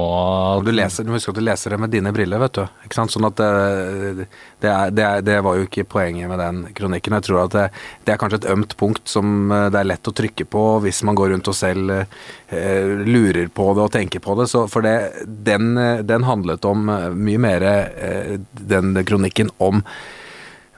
du, 0.66 0.72
leser, 0.74 1.06
du 1.06 1.12
husker 1.14 1.30
at 1.30 1.38
du 1.38 1.44
leser 1.46 1.74
det 1.74 1.78
med 1.84 1.92
dine 1.94 2.10
briller, 2.14 2.42
vet 2.42 2.58
du. 2.58 2.64
Ikke 2.82 2.98
sant? 2.98 3.14
Sånn 3.14 3.28
at 3.28 3.38
det, 3.38 4.26
det, 4.58 4.72
er, 4.72 4.90
det, 4.90 5.04
er, 5.04 5.22
det, 5.22 5.36
var 5.46 5.60
jo 5.60 5.68
ikke 5.68 5.86
poenget 5.94 6.26
med 6.32 6.42
den 6.42 6.64
kronikken. 6.74 7.14
Jeg 7.20 7.26
tror 7.28 7.44
at 7.44 7.54
det, 7.54 8.10
er 8.10 8.18
kanskje 8.18 8.42
et 8.42 8.50
ømt 8.56 8.74
punkt 8.80 9.06
som 9.12 9.54
eh, 9.54 9.68
det 9.70 9.80
er 9.80 9.90
lett 9.92 10.10
å 10.10 10.16
trykke 10.24 10.48
på 10.56 10.64
hvis 10.82 11.04
man 11.06 11.20
går 11.20 11.30
rundt 11.36 11.52
og 11.54 11.58
selv 11.60 11.94
eh, 11.94 13.06
lurer 13.06 13.54
på 13.54 13.70
det 13.78 13.86
og 13.86 13.94
tenker 13.94 14.24
på 14.24 14.34
det. 14.40 14.48
Så 14.50 14.66
for 14.72 14.82
den, 14.82 15.78
den 16.10 16.26
handlet 16.26 16.66
om 16.66 16.90
eh, 16.90 17.08
mye 17.14 17.46
mer, 17.46 17.70
eh, 17.70 18.36
den 18.74 18.98
kronikken, 19.06 19.54
om 19.62 19.86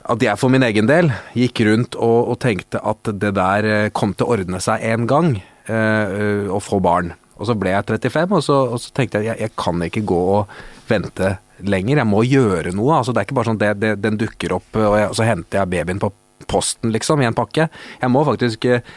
at 0.07 0.23
jeg 0.23 0.39
for 0.39 0.53
min 0.53 0.65
egen 0.67 0.89
del 0.89 1.11
gikk 1.35 1.65
rundt 1.67 1.97
og, 1.99 2.33
og, 2.33 2.37
tenkte 2.43 2.81
at 2.83 3.11
det 3.21 3.33
der 3.37 3.71
eh, 3.71 3.93
kom 3.95 4.15
til 4.15 4.27
å 4.27 4.37
ordne 4.37 4.61
seg 4.63 4.85
en 4.87 5.07
gang, 5.11 5.33
eh, 5.67 6.47
å 6.47 6.61
få 6.63 6.81
barn. 6.85 7.15
Og 7.37 7.51
så 7.51 7.57
ble 7.59 7.75
jeg 7.75 7.89
35, 7.91 8.37
og 8.39 8.45
så, 8.45 8.61
og 8.77 8.81
så 8.81 8.95
tenkte 8.97 9.21
jeg 9.21 9.35
at 9.35 9.41
jeg, 9.41 9.49
jeg 9.51 9.57
kan 9.61 9.83
ikke 9.85 10.05
gå 10.09 10.21
og 10.39 10.55
vente 10.89 11.35
lenger. 11.67 12.01
Jeg 12.01 12.09
må 12.09 12.23
gjøre 12.25 12.73
noe. 12.77 13.01
altså 13.01 13.13
Det 13.13 13.23
er 13.23 13.29
ikke 13.29 13.39
bare 13.41 13.51
sånn 13.51 13.65
at 13.67 13.83
den 14.03 14.21
dukker 14.21 14.57
opp, 14.57 14.71
og, 14.77 14.95
jeg, 15.01 15.11
og 15.11 15.19
så 15.19 15.29
henter 15.29 15.61
jeg 15.61 15.73
babyen 15.75 16.01
på 16.03 16.13
posten, 16.47 16.93
liksom, 16.95 17.21
i 17.23 17.29
en 17.29 17.37
pakke. 17.37 17.69
Jeg 18.01 18.13
må 18.13 18.23
faktisk 18.27 18.69
eh, 18.71 18.95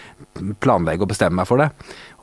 planlegge 0.63 1.05
og 1.05 1.11
bestemme 1.11 1.41
meg 1.41 1.49
for 1.49 1.63
det. 1.63 1.69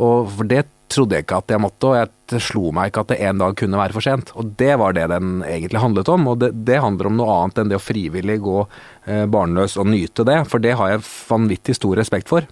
Og 0.04 0.30
for 0.36 0.48
det 0.48 0.66
trodde 0.92 1.16
jeg 1.16 1.26
ikke 1.26 1.40
at 1.40 1.52
jeg 1.52 1.62
måtte, 1.62 1.90
og 1.90 1.96
jeg 1.98 2.42
slo 2.42 2.70
meg 2.74 2.90
ikke 2.90 3.04
at 3.04 3.12
det 3.12 3.18
en 3.26 3.40
dag 3.42 3.56
kunne 3.58 3.80
være 3.80 3.96
for 3.96 4.06
sent. 4.06 4.32
Og 4.38 4.52
det 4.60 4.72
var 4.80 4.96
det 4.96 5.08
den 5.12 5.40
egentlig 5.46 5.82
handlet 5.82 6.10
om, 6.12 6.28
og 6.32 6.40
det, 6.42 6.52
det 6.68 6.82
handler 6.82 7.10
om 7.10 7.18
noe 7.18 7.38
annet 7.40 7.62
enn 7.62 7.72
det 7.72 7.80
å 7.80 7.82
frivillig 7.82 8.38
gå 8.44 8.58
eh, 8.62 9.24
barnløs 9.30 9.76
og 9.80 9.90
nyte 9.90 10.26
det, 10.28 10.40
for 10.50 10.62
det 10.62 10.76
har 10.78 10.94
jeg 10.94 11.04
vanvittig 11.06 11.76
stor 11.78 11.98
respekt 12.00 12.32
for. 12.32 12.46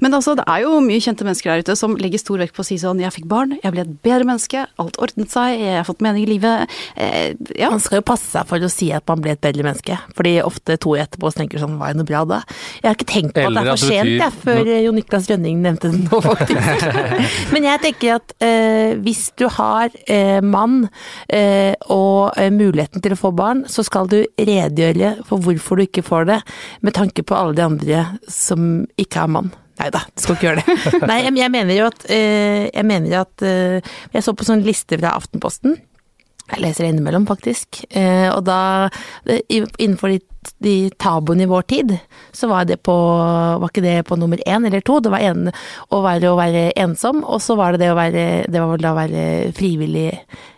Men 0.00 0.16
altså, 0.16 0.34
det 0.38 0.46
er 0.48 0.64
jo 0.64 0.78
mye 0.84 1.02
kjente 1.02 1.26
mennesker 1.26 1.52
der 1.52 1.64
ute 1.64 1.76
som 1.78 1.96
legger 2.00 2.20
stor 2.20 2.40
vekt 2.40 2.56
på 2.56 2.64
å 2.64 2.66
si 2.66 2.78
sånn 2.80 3.00
Jeg 3.02 3.12
fikk 3.14 3.28
barn, 3.30 3.56
jeg 3.62 3.74
ble 3.74 3.84
et 3.84 3.94
bedre 4.04 4.28
menneske, 4.28 4.64
alt 4.80 5.00
ordnet 5.02 5.32
seg, 5.32 5.60
jeg 5.60 5.78
har 5.78 5.86
fått 5.88 6.04
mening 6.04 6.24
i 6.24 6.30
livet. 6.30 6.72
Eh, 6.96 7.34
ja. 7.58 7.70
Man 7.72 7.82
skal 7.82 8.00
jo 8.00 8.06
passe 8.08 8.28
seg 8.32 8.48
for 8.48 8.62
å 8.62 8.70
si 8.72 8.88
at 8.94 9.04
man 9.10 9.22
ble 9.24 9.34
et 9.36 9.42
bedre 9.42 9.66
menneske, 9.66 9.98
fordi 10.16 10.36
ofte 10.44 10.78
to 10.80 10.94
i 10.96 11.02
etterpå 11.02 11.32
tenker 11.36 11.60
sånn 11.60 11.76
Var 11.80 11.92
det 11.92 12.00
noe 12.00 12.08
bra 12.08 12.22
da? 12.28 12.40
Jeg 12.80 12.88
har 12.88 12.96
ikke 12.96 13.08
tenkt 13.10 13.34
på 13.36 13.44
at 13.44 13.56
det 13.56 13.64
er 13.64 13.70
for 13.72 13.82
sent, 13.82 14.12
jeg, 14.22 14.36
før 14.44 14.62
no 14.64 14.78
Jon 14.86 14.98
Niklas 15.00 15.28
Rønning 15.30 15.60
nevnte 15.64 15.90
det 15.92 16.02
nå, 16.06 16.20
faktisk. 16.24 16.86
Men 17.52 17.68
jeg 17.68 17.82
tenker 17.84 18.16
at 18.16 18.36
eh, 18.44 18.96
hvis 19.02 19.26
du 19.36 19.46
har 19.58 19.92
eh, 20.06 20.40
mann 20.44 20.86
eh, 21.28 21.74
og 21.92 22.36
eh, 22.38 22.52
muligheten 22.54 23.04
til 23.04 23.16
å 23.16 23.20
få 23.20 23.32
barn, 23.36 23.64
så 23.70 23.84
skal 23.86 24.08
du 24.12 24.22
redegjøre 24.38 25.16
for 25.28 25.42
hvorfor 25.42 25.78
du 25.78 25.86
ikke 25.86 26.06
får 26.06 26.30
det, 26.32 26.40
med 26.86 26.96
tanke 26.96 27.26
på 27.26 27.36
alle 27.36 27.56
de 27.58 27.66
andre 27.66 28.04
som 28.30 28.86
ikke 29.00 29.24
har 29.24 29.32
mann. 29.32 29.54
Nei 29.76 29.90
da, 29.92 30.00
du 30.08 30.22
skal 30.22 30.36
ikke 30.36 30.48
gjøre 30.48 30.62
det. 30.62 30.76
Nei, 31.10 31.18
jeg 31.36 31.52
mener 31.52 31.76
jo 31.76 31.88
at 31.90 32.06
eh, 32.08 32.62
Jeg 32.70 32.86
mener 32.88 33.18
at 33.26 33.44
eh, 33.44 33.92
Jeg 34.14 34.24
så 34.24 34.32
på 34.32 34.46
sånn 34.48 34.64
liste 34.64 34.96
fra 34.96 35.12
Aftenposten. 35.18 35.76
Jeg 36.46 36.62
leser 36.62 36.86
det 36.86 36.92
innimellom, 36.94 37.26
faktisk. 37.26 37.82
Eh, 37.90 38.28
og 38.30 38.44
da, 38.46 38.86
innenfor 39.26 40.14
de, 40.14 40.20
de 40.62 40.90
tabuene 40.98 41.44
i 41.44 41.50
vår 41.50 41.66
tid, 41.70 41.94
så 42.32 42.48
var 42.50 42.66
det 42.68 42.80
på 42.86 42.96
Var 42.96 43.70
ikke 43.70 43.84
det 43.84 43.96
på 44.08 44.16
nummer 44.18 44.40
én 44.46 44.66
eller 44.66 44.80
to? 44.84 44.98
Det 45.00 45.12
var 45.12 45.24
en, 45.24 45.50
å 45.92 46.02
være 46.04 46.30
å 46.30 46.38
være 46.38 46.68
ensom, 46.76 47.22
og 47.24 47.40
så 47.44 47.56
var 47.58 47.74
det 47.74 47.84
det 47.84 47.92
å 47.92 47.98
være 47.98 48.26
Det 48.52 48.62
var 48.62 48.90
å 48.90 48.96
være 48.96 49.24
frivillig 49.56 50.10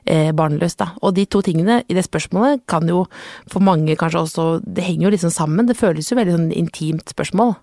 eh, 0.09 0.33
barnløs, 0.37 0.77
da. 0.79 0.93
Og 1.03 1.15
de 1.17 1.27
to 1.27 1.43
tingene 1.45 1.83
i 1.89 1.97
det 1.97 2.07
spørsmålet 2.07 2.65
kan 2.71 2.89
jo 2.89 3.05
for 3.51 3.65
mange 3.65 3.97
kanskje 3.99 4.25
også 4.25 4.47
Det 4.65 4.85
henger 4.85 5.09
jo 5.09 5.15
liksom 5.17 5.35
sammen. 5.35 5.69
Det 5.69 5.79
føles 5.79 6.11
jo 6.11 6.19
veldig 6.19 6.37
sånn 6.37 6.53
intimt 6.57 7.15
spørsmål. 7.15 7.55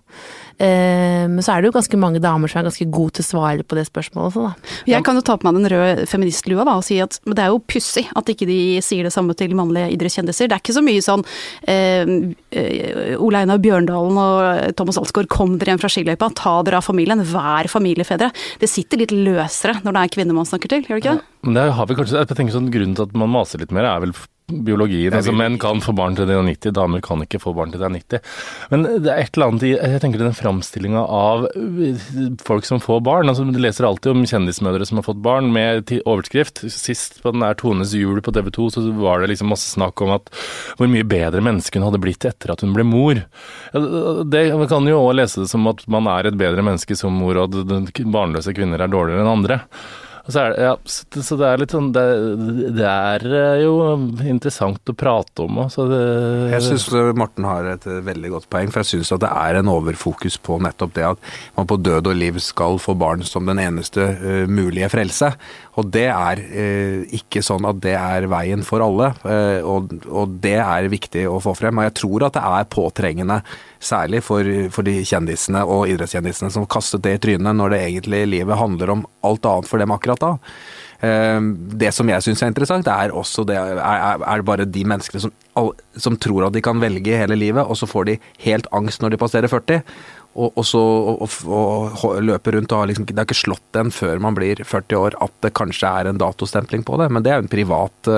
Eh, 0.56 1.26
men 1.28 1.42
så 1.44 1.52
er 1.52 1.60
det 1.60 1.70
jo 1.70 1.76
ganske 1.76 2.00
mange 2.00 2.22
damer 2.24 2.48
som 2.48 2.62
er 2.62 2.68
ganske 2.70 2.88
gode 2.88 3.18
til 3.18 3.26
å 3.26 3.30
svare 3.30 3.66
på 3.66 3.76
det 3.76 3.86
spørsmålet 3.90 4.30
også, 4.30 4.46
da. 4.46 4.76
Jeg 4.88 5.04
kan 5.04 5.18
jo 5.18 5.24
ta 5.26 5.36
på 5.36 5.48
meg 5.48 5.58
den 5.58 5.70
røde 5.72 6.06
feministlua 6.08 6.64
da, 6.64 6.78
og 6.80 6.86
si 6.86 6.96
at 7.04 7.18
det 7.26 7.42
er 7.44 7.52
jo 7.52 7.60
pussig 7.60 8.06
at 8.16 8.32
ikke 8.32 8.48
de 8.48 8.60
sier 8.84 9.04
det 9.04 9.12
samme 9.12 9.36
til 9.36 9.52
mannlige 9.58 9.92
idrettskjendiser. 9.96 10.48
Det 10.48 10.56
er 10.56 10.64
ikke 10.64 10.78
så 10.78 10.84
mye 10.86 11.04
sånn 11.04 11.26
eh 11.68 12.06
Ole 13.22 13.42
Einar 13.42 13.60
Bjørndalen 13.62 14.20
og 14.20 14.76
Thomas 14.78 15.00
Alsgaard, 15.00 15.30
kom 15.32 15.56
dere 15.60 15.74
hjem 15.74 15.82
fra 15.82 15.92
skiløypa, 15.92 16.30
ta 16.38 16.58
dere 16.66 16.80
av 16.80 16.86
familien, 16.86 17.24
vær 17.32 17.70
familiefedre. 17.72 18.30
Det 18.62 18.70
sitter 18.70 19.02
litt 19.02 19.14
løsere 19.14 19.80
når 19.84 19.96
det 19.96 20.04
er 20.04 20.14
kvinner 20.18 20.36
man 20.36 20.48
snakker 20.48 20.72
til, 20.72 20.86
gjør 20.86 20.98
det 20.98 21.04
ikke 21.04 21.18
det? 21.18 21.28
Men 21.46 21.60
det 21.60 21.66
har 21.78 21.90
vi 21.90 21.98
kanskje, 21.98 22.22
jeg 22.22 22.38
tenker 22.38 22.56
sånn 22.56 22.72
Grunnen 22.72 22.96
til 22.98 23.06
at 23.06 23.14
man 23.16 23.32
maser 23.32 23.62
litt 23.62 23.74
mer, 23.74 23.86
er 23.88 24.02
vel 24.06 24.16
biologien. 24.46 25.14
Altså, 25.14 25.32
menn 25.34 25.56
kan 25.58 25.80
få 25.82 25.92
barn 25.96 26.14
til 26.14 26.28
de 26.28 26.36
er 26.36 26.44
90, 26.46 26.74
damer 26.76 27.02
kan 27.04 27.22
ikke 27.24 27.40
få 27.42 27.52
barn 27.56 27.72
til 27.74 27.82
de 27.82 27.88
er 27.88 27.94
90. 27.96 28.20
Men 28.70 28.86
det 29.02 29.10
er 29.10 29.22
et 29.24 29.34
eller 29.34 29.50
annet 29.50 29.66
i 29.66 29.72
jeg 29.74 30.02
tenker 30.02 30.22
den 30.22 30.36
framstillinga 30.36 31.02
av 31.02 31.48
folk 32.46 32.68
som 32.68 32.82
får 32.82 33.02
barn. 33.06 33.30
altså 33.32 33.46
Du 33.50 33.58
leser 33.62 33.88
alltid 33.88 34.12
om 34.12 34.22
kjendismødre 34.28 34.86
som 34.86 35.00
har 35.00 35.08
fått 35.08 35.22
barn, 35.24 35.50
med 35.56 35.90
overskrift. 36.04 36.62
Sist 36.72 37.20
på 37.22 37.34
den 37.34 37.42
der 37.42 37.58
Tones 37.58 37.94
jul 37.96 38.22
på 38.22 38.34
TV 38.34 38.52
2 38.54 38.68
så 38.76 38.86
var 39.00 39.22
det 39.22 39.32
liksom 39.32 39.50
masse 39.50 39.68
snakk 39.72 40.00
om 40.04 40.14
at 40.14 40.30
hvor 40.78 40.90
mye 40.90 41.06
bedre 41.06 41.42
menneske 41.42 41.80
hun 41.80 41.88
hadde 41.88 42.02
blitt 42.02 42.26
etter 42.28 42.54
at 42.54 42.62
hun 42.62 42.74
ble 42.76 42.86
mor. 42.86 43.22
Det 43.74 44.46
kan 44.70 44.90
jo 44.90 45.02
òg 45.02 45.16
lese 45.18 45.42
det 45.42 45.50
som 45.50 45.66
at 45.70 45.82
man 45.90 46.06
er 46.12 46.30
et 46.30 46.38
bedre 46.38 46.62
menneske 46.62 46.98
som 46.98 47.18
mor, 47.18 47.38
og 47.38 47.56
at 47.56 48.02
barnløse 48.06 48.54
kvinner 48.56 48.82
er 48.82 48.92
dårligere 48.92 49.26
enn 49.26 49.34
andre. 49.38 49.64
Så, 50.26 50.42
det, 50.42 50.58
ja, 50.58 50.72
så 51.22 51.36
det 51.38 51.46
er 51.46 51.60
litt 51.60 51.72
sånn 51.74 51.92
det, 51.94 52.04
det, 52.74 52.86
er 52.86 53.24
eh, 53.30 53.60
jo 53.62 53.74
interessant 54.26 54.90
å 54.90 54.94
prate 54.98 55.44
om 55.44 55.60
òg, 55.62 55.76
Jeg 56.50 56.64
syns 56.64 56.88
Morten 57.14 57.46
har 57.46 57.68
et 57.76 57.86
veldig 57.86 58.32
godt 58.34 58.48
poeng, 58.50 58.72
for 58.74 58.82
jeg 58.82 58.96
syns 58.96 59.12
at 59.14 59.22
det 59.22 59.30
er 59.30 59.60
en 59.60 59.70
overfokus 59.70 60.38
på 60.42 60.58
nettopp 60.64 60.96
det 60.96 61.06
at 61.12 61.30
man 61.58 61.70
på 61.70 61.78
død 61.78 62.10
og 62.10 62.18
liv 62.18 62.40
skal 62.42 62.80
få 62.82 62.96
barn 62.98 63.22
som 63.26 63.46
den 63.46 63.62
eneste 63.62 64.02
uh, 64.02 64.50
mulige 64.50 64.90
frelse. 64.92 65.30
Og 65.78 65.92
det 65.94 66.08
er 66.10 66.42
uh, 66.42 67.06
ikke 67.14 67.44
sånn 67.44 67.68
at 67.68 67.78
det 67.84 67.94
er 67.94 68.26
veien 68.32 68.66
for 68.66 68.82
alle, 68.82 69.12
uh, 69.22 69.62
og, 69.62 69.94
og 70.10 70.36
det 70.42 70.58
er 70.58 70.90
viktig 70.90 71.26
å 71.30 71.38
få 71.44 71.54
frem. 71.58 71.78
Og 71.78 71.86
jeg 71.86 71.96
tror 72.02 72.26
at 72.26 72.38
det 72.38 72.44
er 72.50 72.70
påtrengende 72.72 73.40
Særlig 73.82 74.22
for, 74.24 74.46
for, 74.72 74.86
de 74.86 75.02
kjendisene 75.04 75.62
og 75.68 75.90
idrettskjendisene 75.92 76.50
som 76.54 76.66
kastet 76.70 77.04
det 77.04 77.16
i 77.16 77.22
trynet 77.26 77.58
når 77.58 77.74
det 77.74 77.84
egentlig 77.84 78.24
livet 78.30 78.60
handler 78.60 78.94
om 78.94 79.06
alt 79.26 79.46
annet 79.46 79.68
for 79.68 79.82
dem 79.82 79.92
akkurat 79.94 80.22
da. 80.22 80.32
Eh, 81.04 81.40
det 81.76 81.92
som 81.92 82.08
jeg 82.08 82.24
syns 82.24 82.42
er 82.42 82.52
interessant, 82.52 82.88
er 82.88 83.12
også 83.12 83.44
det 83.48 83.58
er, 83.60 83.80
er 83.82 84.46
bare 84.48 84.68
de 84.68 84.84
menneskene 84.88 85.26
som, 85.26 85.34
som, 85.96 86.16
tror 86.16 86.48
at 86.48 86.56
de 86.56 86.64
kan 86.64 86.80
velge 86.80 87.20
hele 87.20 87.36
livet, 87.36 87.64
og 87.64 87.76
så 87.76 87.88
får 87.90 88.08
de 88.08 88.20
helt 88.46 88.70
angst 88.76 89.04
når 89.04 89.14
de 89.14 89.20
passerer 89.20 89.52
40 89.52 89.82
og, 90.36 90.52
og 90.52 90.66
så 90.68 90.80
og, 90.82 91.22
og, 91.48 92.18
løpe 92.20 92.52
rundt 92.52 92.74
og 92.76 92.90
liksom 92.90 93.06
Det 93.08 93.16
har 93.16 93.24
ikke 93.24 93.38
slått 93.38 93.78
en 93.80 93.92
før 93.94 94.20
man 94.22 94.36
blir 94.36 94.60
40 94.60 94.98
år 95.00 95.16
at 95.24 95.32
det 95.44 95.54
kanskje 95.56 95.88
er 95.88 96.10
en 96.10 96.20
datostempling 96.20 96.84
på 96.86 96.98
det, 97.00 97.08
men 97.12 97.24
det 97.24 97.32
er 97.32 97.40
jo 97.40 97.46
en 97.46 97.52
privat, 97.52 98.10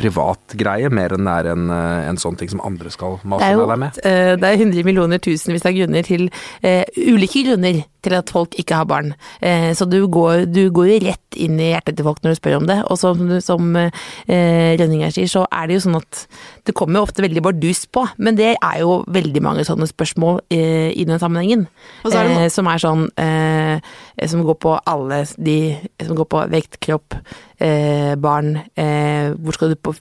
privat 0.00 0.56
greie, 0.58 0.90
mer 0.90 1.14
enn 1.16 1.28
det 1.28 1.34
er 1.40 1.50
en, 1.52 1.70
eh, 1.70 2.08
en 2.10 2.20
sånn 2.20 2.38
ting 2.40 2.50
som 2.52 2.62
andre 2.64 2.92
skal 2.92 3.18
mase 3.22 3.50
med 3.56 3.68
deg 3.72 3.82
med. 3.84 3.98
eh, 4.04 4.34
det 4.36 4.50
er 4.50 4.60
100 4.60 4.84
millioner 4.86 5.22
tusenvis 5.22 5.66
av 5.66 5.76
grunner 5.76 6.06
til 6.06 6.28
uh, 6.64 6.84
ulike 6.96 7.44
grunner 7.46 7.84
til 8.04 8.16
at 8.18 8.32
folk 8.32 8.56
ikke 8.60 8.80
har 8.80 8.88
barn. 8.90 9.12
Eh, 9.40 9.72
så 9.76 9.86
du 9.88 10.04
går, 10.06 10.46
du 10.50 10.68
går 10.74 10.90
jo 10.92 11.00
rett 11.08 11.38
inn 11.40 11.58
i 11.58 11.72
hjertet 11.72 11.98
til 11.98 12.06
folk 12.06 12.22
når 12.22 12.34
du 12.34 12.40
spør 12.40 12.58
om 12.60 12.68
det. 12.70 12.78
Og 12.90 13.00
som, 13.00 13.22
som 13.44 13.76
eh, 13.80 14.74
Rønninger 14.78 15.14
sier, 15.14 15.30
så 15.30 15.44
er 15.50 15.68
det 15.68 15.78
jo 15.78 15.84
sånn 15.86 16.00
at 16.00 16.24
det 16.64 16.74
kommer 16.76 17.00
jo 17.00 17.08
ofte 17.08 17.24
veldig 17.24 17.42
bardus 17.44 17.84
på. 17.92 18.06
Men 18.16 18.38
det 18.38 18.54
er 18.54 18.80
jo 18.82 19.00
veldig 19.12 19.42
mange 19.44 19.66
sånne 19.66 19.88
spørsmål 19.90 20.40
eh, 20.54 20.90
i 20.94 21.06
den 21.08 21.20
sammenhengen. 21.20 21.66
Og 22.04 22.12
så 22.12 22.22
er 22.22 22.30
det 22.30 22.52
som 22.54 22.68
er 22.70 22.82
sånn 22.82 23.08
eh, 23.20 23.92
Som 24.30 24.44
går 24.46 24.56
på 24.62 24.72
alle 24.88 25.22
de 25.36 25.56
Som 26.02 26.16
går 26.18 26.28
på 26.30 26.42
vekt, 26.52 26.78
kropp, 26.84 27.16
eh, 27.58 28.14
barn. 28.20 28.56
Eh, 28.76 29.34
hvor 29.36 29.56
skal 29.56 29.74
du 29.74 29.76
på 29.76 29.94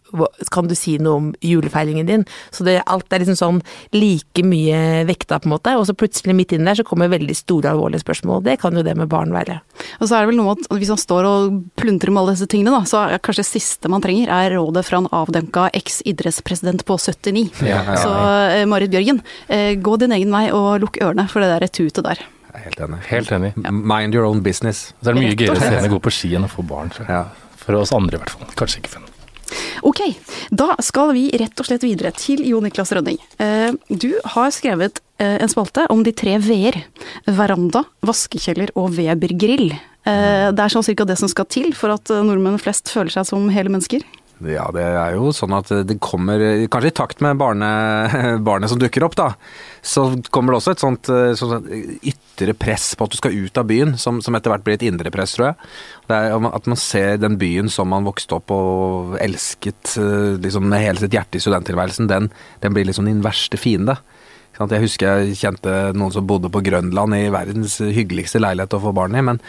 Kan 0.53 0.69
du 0.69 0.75
si 0.77 0.97
noe 1.01 1.19
om 1.19 1.29
julefeiringen 1.41 2.07
din? 2.07 2.25
Så 2.51 2.65
det, 2.67 2.81
alt 2.87 3.11
er 3.13 3.23
liksom 3.23 3.39
sånn 3.39 3.61
like 3.95 4.45
mye 4.45 5.03
vekta, 5.09 5.39
på 5.39 5.49
en 5.49 5.55
måte. 5.55 5.75
Og 5.77 5.87
så 5.87 5.97
plutselig 5.97 6.35
midt 6.37 6.55
inni 6.55 6.69
der 6.69 6.81
så 6.81 6.87
kommer 6.87 7.11
veldig 7.11 7.35
store, 7.37 7.73
alvorlige 7.73 7.92
spørsmål. 8.01 8.43
Det 8.45 8.57
kan 8.61 8.75
jo 8.77 8.83
det 8.85 8.95
med 8.97 9.09
barn 9.11 9.33
være. 9.35 9.59
Og 9.99 10.07
så 10.07 10.17
er 10.17 10.23
det 10.23 10.31
vel 10.31 10.39
noe 10.39 10.55
at 10.55 10.67
hvis 10.73 10.91
man 10.93 11.01
står 11.01 11.27
og 11.29 11.57
plundrer 11.79 12.13
med 12.13 12.23
alle 12.23 12.35
disse 12.37 12.49
tingene, 12.51 12.73
da, 12.73 12.81
så 12.89 13.03
er 13.05 13.21
kanskje 13.23 13.43
det 13.43 13.51
siste 13.51 13.91
man 13.91 14.03
trenger, 14.03 14.31
er 14.33 14.55
rådet 14.57 14.85
fra 14.87 15.01
en 15.03 15.09
avdømka 15.13 15.69
eks-idrettspresident 15.79 16.85
på 16.87 16.97
79. 16.97 17.45
Ja, 17.61 17.81
ja, 17.81 17.81
ja. 17.93 17.99
Så 18.01 18.13
eh, 18.57 18.65
Marit 18.69 18.93
Bjørgen, 18.93 19.21
eh, 19.47 19.73
gå 19.77 19.97
din 20.01 20.15
egen 20.17 20.33
vei 20.33 20.47
og 20.55 20.81
lukk 20.83 21.01
ørene 21.03 21.27
for 21.31 21.43
det 21.43 21.53
der 21.53 21.69
tutet 21.69 22.03
der. 22.07 22.25
Er 22.53 22.67
helt 22.67 22.83
enig. 22.85 22.99
Helt 23.09 23.31
enig. 23.33 23.53
Mind 23.71 24.13
your 24.15 24.27
own 24.29 24.43
business. 24.45 24.91
Så 25.01 25.09
er 25.09 25.17
det 25.17 25.23
mye 25.23 25.37
gøyere 25.37 25.57
å 25.57 25.63
se 25.63 25.73
henne 25.73 25.89
gå 25.93 26.01
på 26.03 26.13
ski 26.13 26.35
enn 26.37 26.45
å 26.45 26.51
få 26.51 26.65
barn. 26.67 26.93
For 27.63 27.79
oss 27.79 27.93
andre 27.95 28.19
i 28.19 28.21
hvert 28.21 28.33
fall. 28.35 28.53
Kanskje 28.59 28.83
ikke 28.83 28.93
for 28.93 29.01
henne. 29.01 29.12
Ok, 29.83 30.01
da 30.51 30.73
skal 30.83 31.13
vi 31.15 31.27
rett 31.39 31.59
og 31.59 31.67
slett 31.67 31.83
videre 31.83 32.11
til 32.15 32.43
Jo 32.47 32.61
Niklas 32.63 32.93
Rønning. 32.95 33.19
Eh, 33.39 33.71
Du 33.89 34.13
har 34.35 34.51
skrevet 34.55 35.01
eh, 35.19 35.37
en 35.43 35.51
spalte 35.51 35.85
om 35.91 36.03
de 36.03 36.11
tre 36.15 36.37
v-er. 36.39 36.83
Veranda, 37.27 37.83
vaskekjeller 38.05 38.71
og 38.79 38.93
Weber-grill. 38.97 39.71
Eh, 40.05 40.51
Det 40.51 40.59
er 40.63 40.73
sånn 40.73 40.85
cirka 40.85 41.05
det 41.05 41.17
som 41.19 41.31
skal 41.31 41.45
til 41.45 41.73
for 41.73 41.93
at 41.95 42.09
nordmenn 42.09 42.59
flest 42.61 42.91
føler 42.91 43.11
seg 43.11 43.27
som 43.27 43.49
hele 43.49 43.69
mennesker. 43.73 44.03
Ja, 44.49 44.65
det 44.75 44.83
er 44.83 45.15
jo 45.15 45.31
sånn 45.35 45.53
at 45.55 45.69
det 45.87 45.95
kommer 46.03 46.41
Kanskje 46.71 46.89
i 46.89 46.95
takt 46.95 47.21
med 47.23 47.39
barne, 47.39 47.69
barnet 48.47 48.71
som 48.71 48.79
dukker 48.81 49.05
opp, 49.07 49.15
da. 49.19 49.29
Så 49.83 50.05
kommer 50.33 50.53
det 50.53 50.59
også 50.61 50.73
et 50.75 50.83
sånt, 50.83 51.09
eh, 51.11 51.33
sånt 51.37 51.67
ytre 52.03 52.55
press 52.57 52.93
på 52.97 53.07
at 53.07 53.13
du 53.13 53.19
skal 53.19 53.35
ut 53.35 53.59
av 53.59 53.67
byen, 53.69 53.95
som, 53.99 54.21
som 54.23 54.35
etter 54.35 54.53
hvert 54.53 54.65
blir 54.65 54.79
et 54.79 54.87
indre 54.87 55.11
press, 55.13 55.35
tror 55.37 55.51
jeg. 55.51 55.69
At 56.09 56.69
man 56.69 56.79
ser 56.79 57.21
den 57.21 57.37
byen 57.41 57.71
som 57.71 57.91
man 57.91 58.07
vokste 58.07 58.39
opp 58.39 58.53
og 58.55 59.17
elsket 59.23 59.95
eh, 60.01 60.33
liksom 60.43 60.67
med 60.71 60.85
hele 60.85 61.03
sitt 61.03 61.15
hjerte 61.15 61.39
i 61.39 61.43
studenttilværelsen, 61.43 62.11
den, 62.11 62.31
den 62.63 62.75
blir 62.75 62.89
liksom 62.89 63.07
din 63.09 63.23
verste 63.25 63.59
fiende. 63.59 63.99
Jeg 64.53 64.83
husker 64.83 65.23
jeg 65.23 65.37
kjente 65.39 65.71
noen 65.97 66.13
som 66.13 66.27
bodde 66.29 66.51
på 66.53 66.61
Grønland 66.61 67.15
i 67.17 67.31
verdens 67.33 67.79
hyggeligste 67.81 68.41
leilighet 68.43 68.75
å 68.77 68.83
få 68.83 68.91
barn 68.93 69.17
i, 69.17 69.23
men 69.25 69.39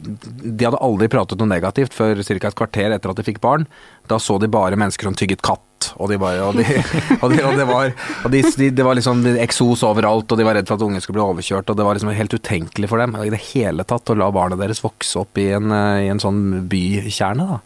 de 0.00 0.64
hadde 0.64 0.80
aldri 0.80 1.08
pratet 1.12 1.40
noe 1.40 1.50
negativt 1.50 1.94
før 1.96 2.22
ca. 2.24 2.36
et 2.48 2.56
kvarter 2.56 2.94
etter 2.94 3.12
at 3.12 3.18
de 3.18 3.26
fikk 3.26 3.40
barn. 3.42 3.66
Da 4.08 4.18
så 4.18 4.38
de 4.40 4.48
bare 4.50 4.78
mennesker 4.80 5.08
som 5.08 5.16
tygget 5.18 5.42
katt. 5.44 5.66
Og, 5.96 6.10
de 6.10 6.18
bare, 6.20 6.42
og, 6.44 6.58
de, 6.58 6.64
og, 7.22 7.32
de, 7.32 7.40
og 7.44 7.56
det 7.56 7.66
var, 7.68 7.92
det 8.30 8.84
var 8.84 8.98
liksom 8.98 9.22
eksos 9.40 9.84
overalt, 9.86 10.28
og 10.28 10.40
de 10.40 10.46
var 10.46 10.58
redd 10.58 10.68
for 10.68 10.76
at 10.76 10.84
ungen 10.84 11.00
skulle 11.04 11.18
bli 11.18 11.24
overkjørt. 11.24 11.72
Og 11.72 11.78
det 11.78 11.86
var 11.86 11.96
liksom 11.96 12.12
helt 12.16 12.36
utenkelig 12.36 12.90
for 12.90 13.02
dem 13.02 13.16
i 13.20 13.32
det 13.32 13.42
hele 13.52 13.86
tatt 13.88 14.12
å 14.12 14.18
la 14.18 14.30
barna 14.34 14.58
deres 14.60 14.82
vokse 14.84 15.22
opp 15.22 15.40
i 15.40 15.50
en, 15.56 15.72
eh, 15.72 16.06
i 16.06 16.12
en 16.12 16.22
sånn 16.22 16.42
bykjerne. 16.70 17.48
Da. 17.54 17.60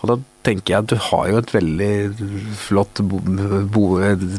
Og 0.00 0.12
da 0.12 0.18
tenker 0.46 0.74
jeg 0.74 0.84
at 0.84 0.90
du 0.92 0.96
har 1.10 1.30
jo 1.30 1.40
et 1.40 1.52
veldig 1.54 1.90
flott 2.60 3.02
bo, 3.06 3.20
bo, 3.74 3.84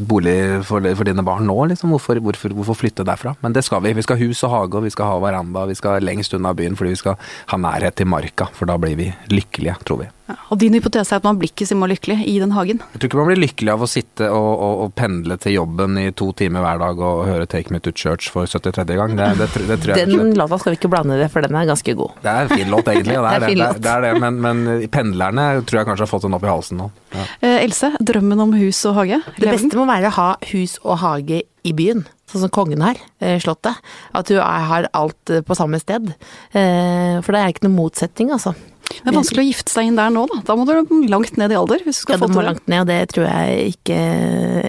bolig 0.10 0.36
for, 0.68 0.86
for 0.98 1.08
dine 1.08 1.26
barn 1.26 1.48
nå, 1.50 1.58
liksom. 1.72 1.94
Hvorfor, 1.96 2.22
hvorfor, 2.24 2.56
hvorfor 2.58 2.80
flytte 2.80 3.06
derfra? 3.08 3.36
Men 3.44 3.56
det 3.58 3.66
skal 3.68 3.84
vi. 3.86 3.94
Vi 3.98 4.06
skal 4.06 4.20
ha 4.20 4.30
hus 4.30 4.44
og 4.48 4.56
hage, 4.56 4.80
og 4.80 4.88
vi 4.88 4.94
skal 4.94 5.12
ha 5.12 5.20
veranda, 5.24 5.68
vi 5.70 5.78
skal 5.78 6.04
lengst 6.06 6.34
unna 6.38 6.56
byen 6.58 6.78
fordi 6.80 6.96
vi 6.96 7.04
skal 7.04 7.20
ha 7.52 7.62
nærhet 7.62 8.00
til 8.00 8.10
marka. 8.10 8.50
For 8.58 8.70
da 8.70 8.80
blir 8.82 8.98
vi 9.00 9.12
lykkelige, 9.32 9.78
tror 9.86 10.04
vi. 10.04 10.10
Ja, 10.32 10.38
og 10.54 10.60
din 10.62 10.76
hypotese 10.78 11.16
er 11.16 11.20
at 11.20 11.26
man 11.28 11.40
blir 11.40 11.52
ikke 11.52 11.66
så 11.68 11.76
lykkelig 11.76 12.22
i 12.30 12.38
den 12.40 12.54
hagen. 12.56 12.80
Jeg 12.94 13.02
tror 13.02 13.10
ikke 13.10 13.20
man 13.20 13.30
blir 13.32 13.42
lykkelig 13.42 13.74
av 13.74 13.84
å 13.84 13.90
sitte 13.90 14.30
og, 14.32 14.50
og, 14.52 14.84
og 14.86 14.94
pendle 14.96 15.36
til 15.42 15.58
jobben 15.58 15.98
i 16.00 16.06
to 16.16 16.30
timer 16.38 16.64
hver 16.64 16.80
dag 16.82 17.02
og 17.04 17.24
høre 17.28 17.48
Take 17.52 17.74
Me 17.74 17.82
to 17.84 17.92
Church 17.92 18.30
for 18.32 18.48
73. 18.48 18.86
gang. 19.00 19.16
Det, 19.18 19.28
det, 19.42 19.50
det 19.68 19.80
tror 19.84 19.96
jeg 19.98 20.12
Den 20.12 20.34
låta 20.40 20.60
skal 20.62 20.76
vi 20.76 20.80
ikke 20.80 20.92
blande 20.94 21.18
i 21.18 21.24
det, 21.24 21.30
for 21.34 21.44
den 21.44 21.58
er 21.58 21.68
ganske 21.68 21.96
god. 22.00 22.16
Det 22.24 22.32
er 22.32 22.48
en 22.48 22.54
fin 22.54 22.72
låt, 22.72 22.92
egentlig. 22.94 23.18
Det 23.18 23.34
er 23.34 23.46
Det 23.46 23.50
er 23.52 23.56
det, 23.56 23.58
det, 23.58 23.68
er, 23.68 23.82
det, 23.82 23.96
er 23.96 24.08
det 24.08 24.24
men, 24.24 24.40
men 24.46 24.88
pendlerne 24.94 25.48
tror 25.68 25.82
jeg 25.82 25.91
kanskje 25.92 26.08
har 26.08 26.12
fått 26.12 26.26
den 26.26 26.34
opp 26.40 26.48
i 26.48 26.52
halsen 26.52 26.80
nå. 26.82 26.90
Ja. 27.14 27.28
Eh, 27.44 27.60
Else, 27.68 27.92
drømmen 28.02 28.40
om 28.48 28.56
hus 28.58 28.82
og 28.90 28.96
hage? 29.02 29.22
Det 29.38 29.46
Lever 29.46 29.58
beste 29.60 29.78
må 29.80 29.86
være 29.92 30.10
å 30.10 30.16
ha 30.18 30.30
hus 30.54 30.78
og 30.84 30.98
hage 31.04 31.44
i 31.68 31.74
byen, 31.78 32.06
sånn 32.32 32.42
som 32.48 32.50
kongen 32.50 32.82
har, 32.82 32.98
eh, 33.22 33.38
slottet. 33.44 33.78
At 34.16 34.26
du 34.32 34.38
er- 34.40 34.66
har 34.72 34.88
alt 34.98 35.30
eh, 35.30 35.42
på 35.46 35.54
samme 35.56 35.80
sted. 35.80 36.16
Eh, 36.54 37.22
For 37.22 37.32
det 37.36 37.42
er 37.44 37.52
ikke 37.54 37.68
noen 37.68 37.78
motsetning, 37.78 38.32
altså. 38.32 38.56
Det 39.02 39.12
er 39.12 39.18
vanskelig 39.18 39.44
å 39.44 39.50
gifte 39.50 39.74
seg 39.74 39.90
inn 39.90 40.00
der 40.00 40.14
nå, 40.14 40.28
da. 40.30 40.42
Da 40.46 40.56
må 40.56 40.66
du 40.70 40.74
langt 41.10 41.38
ned 41.42 41.52
i 41.54 41.58
alder 41.58 41.82
hvis 41.86 42.02
du 42.02 42.06
skal 42.06 42.18
Ja, 42.18 42.22
få 42.22 42.28
det 42.28 42.36
må 42.36 42.40
til 42.40 42.42
det. 42.42 42.50
langt 42.52 42.68
ned, 42.72 42.82
og 42.82 42.88
det 42.88 43.00
tror 43.14 43.28
jeg 43.28 43.76
ikke 43.76 44.00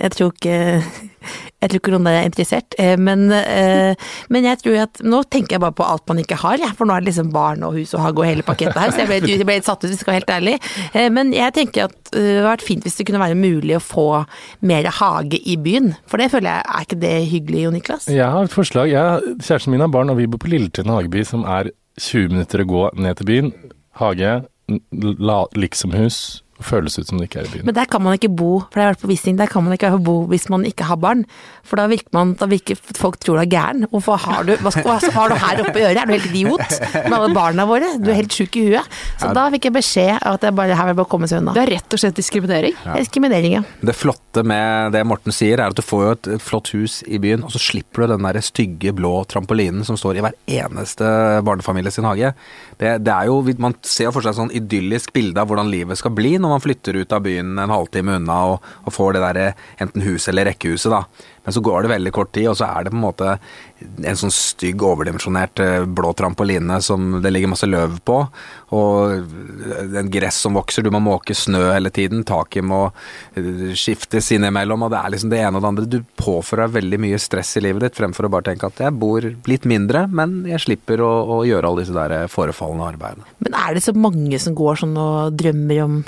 Jeg 0.03 0.11
tror 0.19 0.33
ikke 0.37 0.59
jeg 1.63 1.71
tror 1.71 1.79
ikke 1.79 1.93
noen 1.95 2.07
der 2.09 2.17
er 2.19 2.25
interessert, 2.27 2.75
eh, 2.83 2.97
men, 2.99 3.31
eh, 3.31 3.95
men 4.35 4.43
jeg 4.49 4.59
tror 4.59 4.79
at 4.83 4.99
Nå 5.07 5.21
tenker 5.31 5.55
jeg 5.55 5.63
bare 5.63 5.77
på 5.79 5.85
alt 5.87 6.03
man 6.11 6.19
ikke 6.19 6.35
har, 6.41 6.59
for 6.75 6.89
nå 6.89 6.97
er 6.97 7.05
det 7.05 7.13
liksom 7.13 7.29
barn 7.31 7.63
og 7.63 7.77
hus 7.79 7.93
og 7.95 8.03
hage 8.03 8.19
og 8.19 8.27
hele 8.27 8.43
pakettet 8.43 8.75
her, 8.81 8.91
så 8.91 9.05
jeg 9.05 9.07
ble, 9.13 9.21
jeg 9.31 9.47
ble 9.47 9.55
litt 9.61 9.69
satt 9.69 9.79
ut, 9.85 9.87
hvis 9.87 9.95
jeg 9.95 10.03
skal 10.03 10.13
være 10.17 10.21
helt 10.25 10.33
ærlig. 10.35 10.55
Eh, 10.99 11.09
Men 11.15 11.31
jeg 11.37 11.55
tenker 11.55 11.85
at 11.87 11.95
det 12.11 12.25
hadde 12.25 12.49
vært 12.49 12.65
fint 12.67 12.83
hvis 12.83 12.97
det 12.99 13.07
kunne 13.07 13.23
være 13.23 13.39
mulig 13.39 13.77
å 13.79 13.83
få 13.85 14.07
mer 14.67 14.89
hage 14.99 15.39
i 15.47 15.55
byen, 15.57 15.93
for 16.11 16.19
det 16.19 16.33
føler 16.35 16.51
jeg, 16.51 16.67
er 16.67 16.89
ikke 16.89 17.01
det 17.07 17.15
hyggelig, 17.31 17.63
Jo 17.63 17.71
Niklas? 17.71 18.09
Jeg 18.11 18.27
har 18.35 18.43
et 18.51 18.57
forslag. 18.59 18.91
Jeg, 18.91 19.37
kjæresten 19.47 19.71
min 19.77 19.81
har 19.87 19.95
barn, 19.95 20.11
og 20.11 20.19
vi 20.19 20.27
bor 20.27 20.43
på 20.43 20.51
Lilletun 20.51 20.91
hageby, 20.91 21.23
som 21.25 21.47
er 21.47 21.71
20 22.01 22.35
minutter 22.35 22.65
å 22.65 22.67
gå 22.67 22.83
ned 22.99 23.23
til 23.23 23.31
byen. 23.31 23.53
Hage, 23.93 24.49
liksomhus. 25.55 26.43
Føles 26.67 26.99
ut 26.99 27.09
som 27.09 27.21
det 27.21 27.29
ikke 27.29 27.43
er 27.43 27.51
i 27.51 27.53
byen. 27.57 27.67
Men 27.69 27.77
der 27.77 27.91
kan 27.91 28.03
man 28.03 28.17
ikke 28.19 28.31
bo, 28.33 28.51
for 28.73 28.81
jeg 28.81 28.89
har 28.89 28.95
vært 28.95 29.05
på 29.05 29.11
visning, 29.13 29.39
der 29.39 29.51
kan 29.53 29.65
man 29.67 29.77
ikke 29.77 29.93
bo 30.03 30.17
hvis 30.31 30.49
man 30.53 30.67
ikke 30.69 30.89
har 30.89 30.99
barn. 31.03 31.25
For 31.67 31.81
da 31.81 31.87
virker 31.91 32.13
man, 32.17 32.35
da 32.41 32.49
virker 32.51 32.79
folk 32.99 33.21
tror 33.23 33.39
du 33.41 33.45
er 33.45 33.53
gæren. 33.53 33.87
Hvorfor 33.93 34.19
har 34.25 34.49
du, 34.49 34.55
hva, 34.65 34.73
hva 34.83 34.99
har 34.99 35.33
du 35.33 35.37
her 35.43 35.63
oppe 35.67 35.79
i 35.79 35.87
øret? 35.87 36.03
Er 36.03 36.11
du 36.11 36.15
helt 36.17 36.31
idiot? 36.33 36.77
Med 36.97 37.17
alle 37.19 37.31
barna 37.37 37.69
våre? 37.69 37.93
Du 38.03 38.11
er 38.11 38.19
helt 38.23 38.35
sjuk 38.35 38.59
i 38.59 38.67
huet. 38.71 38.99
Så 39.21 39.31
da 39.37 39.47
fikk 39.55 39.71
jeg 39.71 39.77
beskjed 39.79 40.15
av 40.19 40.41
at 40.41 40.49
jeg 40.49 40.57
bare, 40.59 40.75
her 40.75 40.89
vil 40.89 40.95
jeg 40.95 41.01
bare 41.03 41.13
komme 41.13 41.31
seg 41.31 41.43
unna. 41.43 41.55
Det 41.57 41.67
er 41.67 41.75
rett 41.77 41.97
og 41.99 42.03
slett 42.03 42.19
diskriminering. 42.19 42.77
Diskriminering, 42.99 43.59
ja. 43.61 43.65
Det 43.83 43.97
flotte 43.97 44.43
med 44.47 44.97
det 44.97 45.05
Morten 45.07 45.35
sier, 45.35 45.61
er 45.61 45.71
at 45.71 45.79
du 45.79 45.85
får 45.85 46.03
jo 46.03 46.13
et 46.17 46.33
et 46.37 46.43
flott 46.43 46.71
hus 46.75 47.01
i 47.11 47.19
byen, 47.23 47.45
og 47.45 47.53
så 47.55 47.61
slipper 47.63 48.05
du 48.05 48.13
den 48.15 48.27
der 48.27 48.41
stygge 48.45 48.93
blå 48.97 49.13
trampolinen 49.31 49.85
som 49.87 49.99
står 49.99 50.19
i 50.19 50.25
hver 50.25 50.37
eneste 50.51 51.09
barnefamilie 51.47 51.93
sin 51.95 52.07
hage. 52.09 52.33
Det, 52.81 52.95
det 53.05 53.13
er 53.13 53.31
jo, 53.31 53.41
Man 53.63 53.77
ser 53.83 54.09
jo 54.09 54.15
for 54.17 54.25
seg 54.25 54.33
et 54.33 54.41
sånn 54.41 54.55
idyllisk 54.57 55.13
bilde 55.15 55.41
av 55.41 55.51
hvordan 55.51 55.71
livet 55.73 56.01
skal 56.01 56.15
bli 56.17 56.35
når 56.41 56.52
man 56.53 56.65
flytter 56.65 57.01
ut 57.01 57.13
av 57.17 57.25
byen 57.27 57.57
en 57.59 57.75
halvtime 57.75 58.19
unna 58.21 58.39
og, 58.55 58.73
og 58.87 58.95
får 58.95 59.17
det 59.17 59.25
der 59.27 59.43
enten 59.83 60.05
huset 60.07 60.33
eller 60.33 60.53
rekkehuset, 60.53 60.93
da. 60.93 61.05
Men 61.45 61.53
så 61.53 61.61
går 61.61 61.83
det 61.83 61.91
veldig 61.91 62.13
kort 62.15 62.31
tid, 62.35 62.47
og 62.53 62.57
så 62.59 62.69
er 62.71 62.85
det 62.85 62.93
på 62.93 62.99
en 63.01 63.03
måte 63.03 63.33
en 63.83 64.19
sånn 64.19 64.31
stygg, 64.31 64.83
overdimensjonert 64.87 65.63
eh, 65.63 65.87
blå 65.91 66.13
trampoline 66.15 66.79
som 66.85 67.17
det 67.25 67.33
ligger 67.33 67.51
masse 67.51 67.67
løv 67.67 67.97
på, 68.07 68.19
og 68.79 69.97
en 69.99 70.13
gress 70.13 70.39
som 70.45 70.55
vokser, 70.55 70.87
du 70.87 70.93
må 70.95 71.01
måke 71.03 71.35
snø 71.35 71.65
hele 71.73 71.91
tiden, 71.95 72.23
taket 72.29 72.63
må 72.67 72.85
eh, 73.35 73.75
skiftes 73.79 74.31
innimellom, 74.37 74.87
og 74.87 74.95
det 74.95 75.03
er 75.03 75.15
liksom 75.17 75.35
det 75.35 75.43
ene 75.43 75.59
og 75.59 75.65
det 75.65 75.73
andre. 75.73 75.89
Du 75.91 75.99
påfører 76.23 76.69
deg 76.69 76.79
veldig 76.79 77.03
mye 77.09 77.21
stress 77.23 77.57
i 77.59 77.65
livet 77.67 77.89
ditt, 77.89 77.99
fremfor 77.99 78.31
å 78.31 78.33
bare 78.37 78.53
tenke 78.53 78.71
at 78.71 78.87
jeg 78.87 78.99
bor 79.03 79.27
litt 79.51 79.67
mindre, 79.67 80.07
men 80.15 80.45
jeg 80.47 80.63
slipper 80.69 81.03
å, 81.03 81.13
å 81.41 81.43
gjøre 81.49 81.73
alle 81.73 81.83
disse 81.83 81.97
der 81.97 82.31
forefallende 82.31 82.93
arbeidene. 82.95 83.27
Men 83.43 83.59
er 83.65 83.75
det 83.75 83.83
så 83.83 83.99
mange 83.99 84.39
som 84.43 84.55
går 84.55 84.85
sånn 84.85 84.95
og 84.95 85.35
drømmer 85.43 85.87
om 85.89 86.03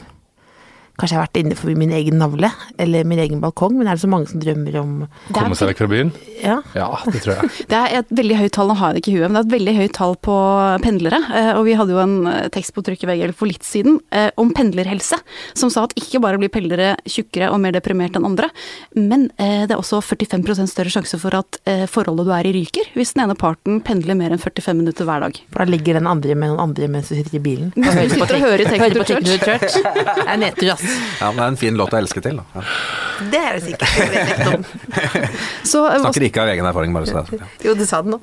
Kanskje 0.94 1.16
jeg 1.16 1.18
har 1.18 1.26
vært 1.26 1.38
inne 1.40 1.57
forbi 1.59 1.74
min 1.74 1.90
egen 1.96 2.18
navle, 2.20 2.48
eller 2.78 3.02
min 3.11 3.18
egen 3.18 3.40
balkong, 3.42 3.72
men 3.78 3.88
er 3.90 3.96
det 3.98 4.04
så 4.04 4.11
mange 4.12 4.28
som 4.30 4.38
drømmer 4.42 4.76
om 4.78 4.92
Komme 5.35 5.57
seg 5.59 5.72
vekk 5.72 5.80
fra 5.83 5.88
byen? 5.90 6.12
Ja. 6.38 6.61
Ja, 6.78 6.87
det 7.11 7.22
tror 7.24 7.35
jeg. 7.40 7.50
Det 7.72 7.78
er 7.80 7.96
et 7.98 8.12
veldig 8.14 8.37
høyt 8.38 8.52
tall, 8.54 8.68
nå 8.70 8.76
har 8.78 8.92
jeg 8.92 8.94
det 8.94 9.02
ikke 9.02 9.12
i 9.14 9.16
huet, 9.18 9.26
men 9.33 9.35
det 9.35 9.40
er 9.42 9.48
et 9.48 9.54
veldig 9.57 9.74
høyt 9.80 9.94
tall 9.98 10.14
på 10.22 10.37
pendlere. 10.85 11.18
eh, 11.35 11.50
Og 11.59 11.64
vi 11.66 11.74
hadde 11.80 11.94
jo 11.96 12.00
en 12.02 12.14
eh, 12.30 12.46
tekst 12.54 12.74
på 12.76 12.85
trykk 12.87 13.02
i 13.07 13.09
VG 13.11 13.33
for 13.35 13.50
litt 13.50 13.66
siden 13.66 13.98
eh, 14.14 14.28
om 14.38 14.52
pendlerhelse, 14.54 15.18
som 15.59 15.72
sa 15.72 15.87
at 15.88 15.96
ikke 15.98 16.20
bare 16.22 16.38
blir 16.38 16.52
pendlere 16.54 16.92
tjukkere 17.11 17.50
og 17.50 17.59
mer 17.64 17.74
deprimert 17.74 18.14
enn 18.18 18.28
andre, 18.28 18.50
men 18.94 19.26
det 19.38 19.72
er 19.74 19.78
også 19.80 19.98
45% 20.04 20.70
større 20.70 20.92
sjanse 20.92 21.18
for 21.20 21.35
at 21.37 21.59
forholdet 21.90 22.26
du 22.28 22.33
er 22.37 22.46
i 22.46 22.52
ryker, 22.54 22.87
hvis 22.94 23.14
den 23.16 23.24
ene 23.24 23.35
parten 23.38 23.80
pendler 23.85 24.16
mer 24.18 24.35
enn 24.35 24.40
45 24.42 24.76
minutter 24.78 25.09
hver 25.09 25.24
dag. 25.24 25.38
For 25.50 25.64
da 25.64 25.66
ligger 25.74 25.98
den 25.98 26.07
andre 26.11 26.37
med 26.38 26.52
noen 26.52 26.62
andre 26.68 26.88
mens 26.92 27.11
du 27.11 27.16
sitter 27.18 27.38
i 27.40 27.42
bilen. 27.44 27.72
Du 28.04 28.11
sitter 28.12 28.37
og 28.37 28.44
hører 28.44 28.68
Take 28.68 28.90
to 28.94 29.04
Church. 29.09 29.78
Det 29.80 30.26
er 30.28 30.40
nedtur, 30.40 30.72
ass. 30.74 30.84
Ja, 31.20 31.31
men 31.31 31.37
det 31.38 31.44
er 31.44 31.51
en 31.53 31.59
fin 31.61 31.77
låt 31.79 31.92
å 31.94 31.99
elske 31.99 32.20
til, 32.25 32.38
da. 32.40 32.44
Ja. 32.55 32.62
Det 33.31 33.40
er 33.40 33.57
det 33.59 33.62
sikkert. 33.64 33.92
Det 33.94 34.07
vet 34.11 34.29
jeg 34.29 34.38
ikke 34.38 34.55
om. 34.55 34.64
Så, 35.73 35.83
eh, 35.88 35.99
Snakker 36.05 36.27
ikke 36.29 36.42
av 36.44 36.53
egen 36.55 36.66
erfaring, 36.70 36.94
bare 36.97 37.07
så 37.09 37.14
det 37.14 37.20
er 37.23 37.44
sagt. 37.44 37.66
Jo, 37.68 37.75
du 37.79 37.85
sa 37.88 38.01
det 38.05 38.14
nå. 38.14 38.18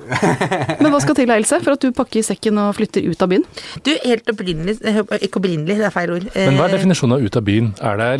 men 0.82 0.90
hva 0.92 1.00
skal 1.02 1.16
til 1.18 1.30
da, 1.32 1.38
Else, 1.40 1.60
for 1.64 1.76
at 1.76 1.84
du 1.86 1.92
pakker 1.96 2.26
sekken 2.26 2.60
og 2.62 2.74
flytter 2.78 3.06
ut 3.08 3.22
av 3.24 3.32
byen? 3.32 3.46
Du, 3.86 3.92
helt 4.04 4.28
opprinnelig 4.32 4.76
eh, 4.86 5.00
Ikke 5.26 5.40
opprinnelig, 5.42 5.78
det 5.80 5.88
er 5.88 5.94
feil 5.94 6.12
ord. 6.18 6.28
Men 6.36 6.60
hva 6.60 6.68
er 6.68 6.74
Eh, 6.74 6.76
definisjonen 6.78 7.16
av 7.18 7.24
ut 7.24 7.40
av 7.40 7.48
byen? 7.48 7.72
Er 7.80 7.98
det 8.02 8.12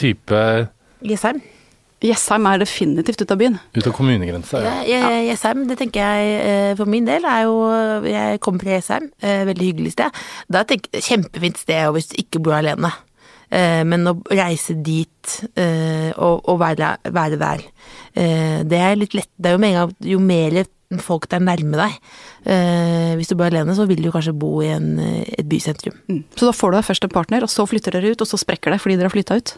type 0.00 0.40
Jessheim. 1.06 1.38
Jessheim 2.04 2.44
er 2.50 2.58
definitivt 2.60 3.22
ut 3.24 3.30
av 3.32 3.38
byen. 3.40 3.54
ut 3.76 3.86
av 3.88 3.92
kommunegrensa? 3.96 4.60
Ja, 4.64 4.72
Ja. 4.84 5.08
Jessheim, 5.30 5.62
det 5.68 5.78
tenker 5.80 6.00
jeg 6.04 6.76
for 6.76 6.84
min 6.92 7.06
del 7.08 7.24
er 7.24 7.46
jo 7.46 7.54
Jeg 8.04 8.40
kommer 8.44 8.60
fra 8.64 8.74
Jessheim, 8.76 9.06
veldig 9.22 9.68
hyggelig 9.70 9.92
sted. 9.96 10.12
Da 10.52 10.62
tenker 10.68 10.92
jeg 10.92 11.06
Kjempefint 11.08 11.56
sted 11.62 11.88
hvis 11.96 12.10
du 12.12 12.16
ikke 12.20 12.42
bor 12.44 12.56
alene. 12.58 12.90
Eh, 13.50 13.82
Men 13.86 14.06
å 14.10 14.16
reise 14.30 14.76
dit 14.82 15.34
eh, 15.58 16.10
og, 16.16 16.56
være, 16.60 16.96
være 17.14 17.38
der, 17.40 17.66
eh, 18.14 18.62
det 18.66 18.80
er 18.80 18.98
litt 18.98 19.14
lett. 19.14 19.30
Det 19.36 19.50
er 19.50 19.56
jo 19.56 19.62
med 19.62 19.74
en 19.74 19.78
gang 19.84 19.94
Jo 20.14 20.22
mer 20.22 20.64
folk 21.02 21.24
der 21.26 21.42
nærme 21.42 21.74
deg 21.74 21.94
Hvis 23.18 23.32
du 23.32 23.34
bor 23.34 23.48
alene, 23.48 23.74
så 23.74 23.88
vil 23.90 24.04
du 24.04 24.12
kanskje 24.14 24.36
bo 24.38 24.60
i 24.62 24.68
en, 24.70 25.00
et 25.02 25.48
bysentrum. 25.50 25.96
Mm. 26.06 26.20
Så 26.38 26.46
da 26.46 26.52
får 26.54 26.70
du 26.70 26.76
deg 26.76 26.86
først 26.86 27.06
en 27.08 27.10
partner, 27.10 27.42
og 27.42 27.50
så 27.50 27.66
flytter 27.66 27.96
dere 27.96 28.12
ut, 28.14 28.22
og 28.22 28.30
så 28.30 28.38
sprekker 28.38 28.70
det 28.70 28.78
fordi 28.78 28.94
dere 28.94 29.10
har 29.10 29.14
flytta 29.16 29.38
ut. 29.40 29.52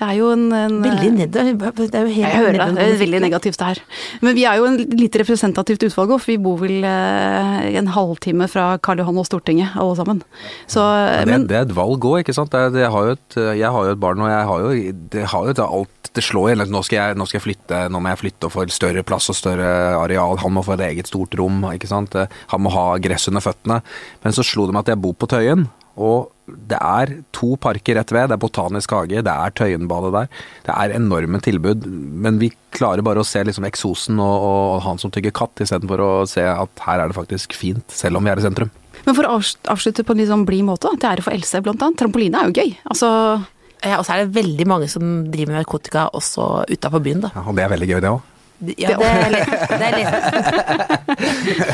Det 0.00 0.06
er 0.06 0.14
jo 0.16 0.30
en, 0.32 0.46
en 0.54 0.76
Veldig 0.80 1.08
ned, 1.12 1.32
det 1.34 1.40
er 1.42 1.48
jo 1.50 2.12
helt 2.14 2.22
Jeg 2.22 2.38
hører 2.38 2.56
deg, 2.56 2.76
det 2.78 2.84
er 2.86 3.00
veldig 3.02 3.20
negativt 3.24 3.58
det 3.60 3.66
her. 3.66 3.80
Men 4.24 4.36
vi 4.38 4.44
er 4.48 4.60
jo 4.60 4.68
en 4.68 4.78
litt 4.96 5.16
representativt 5.20 5.82
utvalg 5.88 6.14
òg, 6.14 6.22
for 6.22 6.30
vi 6.30 6.36
bor 6.40 6.60
vel 6.62 6.86
eh, 6.86 7.66
en 7.80 7.90
halvtime 7.92 8.46
fra 8.48 8.68
Karl 8.80 9.02
Johan 9.02 9.18
og 9.20 9.26
Stortinget 9.28 9.74
alle 9.76 9.98
sammen. 9.98 10.22
Så, 10.70 10.80
Ja, 10.80 11.24
det, 11.26 11.34
men 11.34 11.48
det 11.50 11.58
er 11.58 11.66
et 11.66 11.74
valg 11.76 12.06
òg, 12.06 12.20
ikke 12.22 12.36
sant. 12.36 12.54
Det, 12.54 12.78
det 12.78 12.86
har 12.94 13.10
jo 13.10 13.16
et, 13.18 13.38
jeg 13.58 13.74
har 13.76 13.90
jo 13.90 13.96
et 13.96 14.00
barn, 14.00 14.22
og 14.24 14.30
jeg 14.30 14.48
har 14.52 14.64
jo, 14.64 14.94
det 15.16 15.26
har 15.34 15.48
jo 15.50 15.56
et 15.56 15.64
alt 15.66 16.10
Det 16.16 16.24
slår 16.24 16.48
igjen. 16.50 16.64
nå 16.72 16.80
skal, 16.86 16.96
jeg, 16.96 17.18
nå 17.20 17.26
skal 17.28 17.38
jeg 17.38 17.46
flytte, 17.48 17.82
nå 17.92 18.00
må 18.00 18.10
jeg 18.14 18.18
flytte 18.24 18.48
og 18.48 18.54
få 18.54 18.64
større 18.72 19.04
plass 19.06 19.28
og 19.30 19.36
større 19.38 19.68
areal. 19.98 20.40
Han 20.42 20.56
må 20.56 20.64
få 20.66 20.78
et 20.78 20.86
eget 20.88 21.10
stort 21.12 21.36
rom, 21.38 21.60
ikke 21.74 21.90
sant. 21.90 22.16
Han 22.54 22.64
må 22.64 22.72
ha 22.74 22.86
gress 23.02 23.28
under 23.30 23.44
føttene. 23.44 23.82
Men 24.24 24.34
så 24.34 24.46
slo 24.46 24.66
det 24.66 24.74
meg 24.74 24.86
at 24.86 24.94
jeg 24.94 25.02
bor 25.04 25.14
på 25.14 25.28
Tøyen. 25.30 25.68
Og 26.00 26.30
det 26.70 26.78
er 26.80 27.12
to 27.36 27.54
parker 27.60 27.96
rett 27.98 28.12
ved. 28.14 28.28
Det 28.30 28.36
er 28.36 28.42
Botanisk 28.42 28.92
hage, 28.96 29.22
det 29.26 29.32
er 29.32 29.54
Tøyenbadet 29.56 30.12
der. 30.16 30.30
Det 30.66 30.74
er 30.74 30.96
enorme 30.96 31.40
tilbud, 31.44 31.86
men 31.86 32.40
vi 32.42 32.50
klarer 32.76 33.02
bare 33.06 33.22
å 33.22 33.26
se 33.26 33.42
liksom 33.46 33.66
eksosen 33.68 34.20
og, 34.22 34.46
og 34.50 34.82
han 34.86 35.00
som 35.02 35.12
tygger 35.14 35.34
katt, 35.36 35.62
istedenfor 35.62 36.02
å 36.04 36.10
se 36.30 36.44
at 36.46 36.84
her 36.86 37.02
er 37.04 37.10
det 37.10 37.18
faktisk 37.18 37.56
fint, 37.58 37.86
selv 37.90 38.20
om 38.20 38.26
vi 38.26 38.32
er 38.32 38.42
i 38.42 38.46
sentrum. 38.46 38.70
Men 39.06 39.16
for 39.16 39.26
å 39.26 39.38
avslutte 39.72 40.04
på 40.04 40.12
en 40.12 40.20
litt 40.20 40.28
sånn 40.30 40.44
blid 40.48 40.66
måte, 40.68 40.90
til 41.00 41.08
ære 41.08 41.24
for 41.24 41.32
Else 41.32 41.62
blant 41.64 41.82
annet. 41.86 41.98
Trampoline 42.02 42.42
er 42.42 42.50
jo 42.50 42.60
gøy. 42.60 42.76
Altså, 42.92 43.10
Ja, 43.80 43.96
og 43.96 44.04
så 44.04 44.12
er 44.12 44.26
det 44.26 44.34
veldig 44.36 44.66
mange 44.68 44.90
som 44.92 45.04
driver 45.32 45.54
med 45.54 45.62
narkotika 45.62 46.02
også 46.12 46.66
utafor 46.68 47.00
byen, 47.00 47.22
da. 47.24 47.30
Ja, 47.32 47.46
og 47.48 47.56
det 47.56 47.64
er 47.64 47.70
veldig 47.72 47.88
gøy, 47.88 48.00
det 48.04 48.10
òg. 48.12 48.26
Ja, 48.76 48.92
det 49.00 49.06
er 49.08 49.30
lest. 49.32 49.50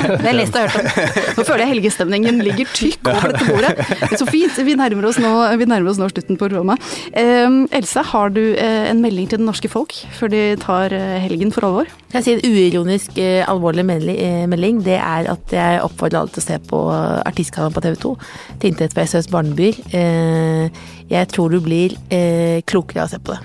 Det 0.07 0.29
er 0.31 0.37
lest, 0.37 0.55
og 0.55 0.61
hørt 0.63 0.77
om. 0.79 0.87
nå 1.35 1.45
føler 1.49 1.63
jeg 1.65 1.71
helgestemningen 1.73 2.39
ligger 2.47 2.71
tykk 2.77 3.11
over 3.11 3.33
dette 3.33 3.49
bordet. 3.49 3.73
Så 4.21 4.29
fint. 4.29 4.55
Vi 4.67 4.77
nærmer 4.79 5.09
oss 5.09 5.19
nå, 5.23 5.33
vi 5.59 5.67
nærmer 5.67 5.91
oss 5.91 5.99
nå 5.99 6.07
slutten 6.13 6.39
på 6.39 6.47
programmet. 6.47 6.83
Um, 7.11 7.65
Else, 7.75 8.05
har 8.13 8.31
du 8.37 8.43
eh, 8.55 8.87
en 8.93 9.03
melding 9.03 9.27
til 9.31 9.43
det 9.43 9.49
norske 9.49 9.71
folk 9.73 9.97
før 10.15 10.31
de 10.33 10.43
tar 10.63 10.95
eh, 10.95 11.19
helgen 11.25 11.51
for 11.55 11.67
alvor? 11.67 11.91
Jeg 12.15 12.25
si 12.25 12.37
en 12.37 12.47
uironisk 12.47 13.19
eh, 13.19 13.43
alvorlig 13.51 13.87
melding. 13.87 14.81
Det 14.87 15.01
er 15.01 15.31
at 15.35 15.57
jeg 15.59 15.83
oppfordrer 15.83 16.23
alle 16.23 16.35
til 16.37 16.45
å 16.45 16.47
se 16.47 16.61
på 16.71 16.83
Artistkanalen 17.27 17.75
på 17.75 17.83
TV 17.83 17.99
2. 18.07 18.17
Til 18.63 18.73
inntekt 18.73 18.95
for 18.95 19.11
SOS 19.11 19.31
Barnebyer. 19.33 19.83
Jeg 21.11 21.35
tror 21.35 21.51
du 21.51 21.59
blir 21.63 21.99
klokere 22.67 23.03
av 23.03 23.11
å 23.11 23.15
se 23.17 23.23
på 23.23 23.35
det. 23.35 23.43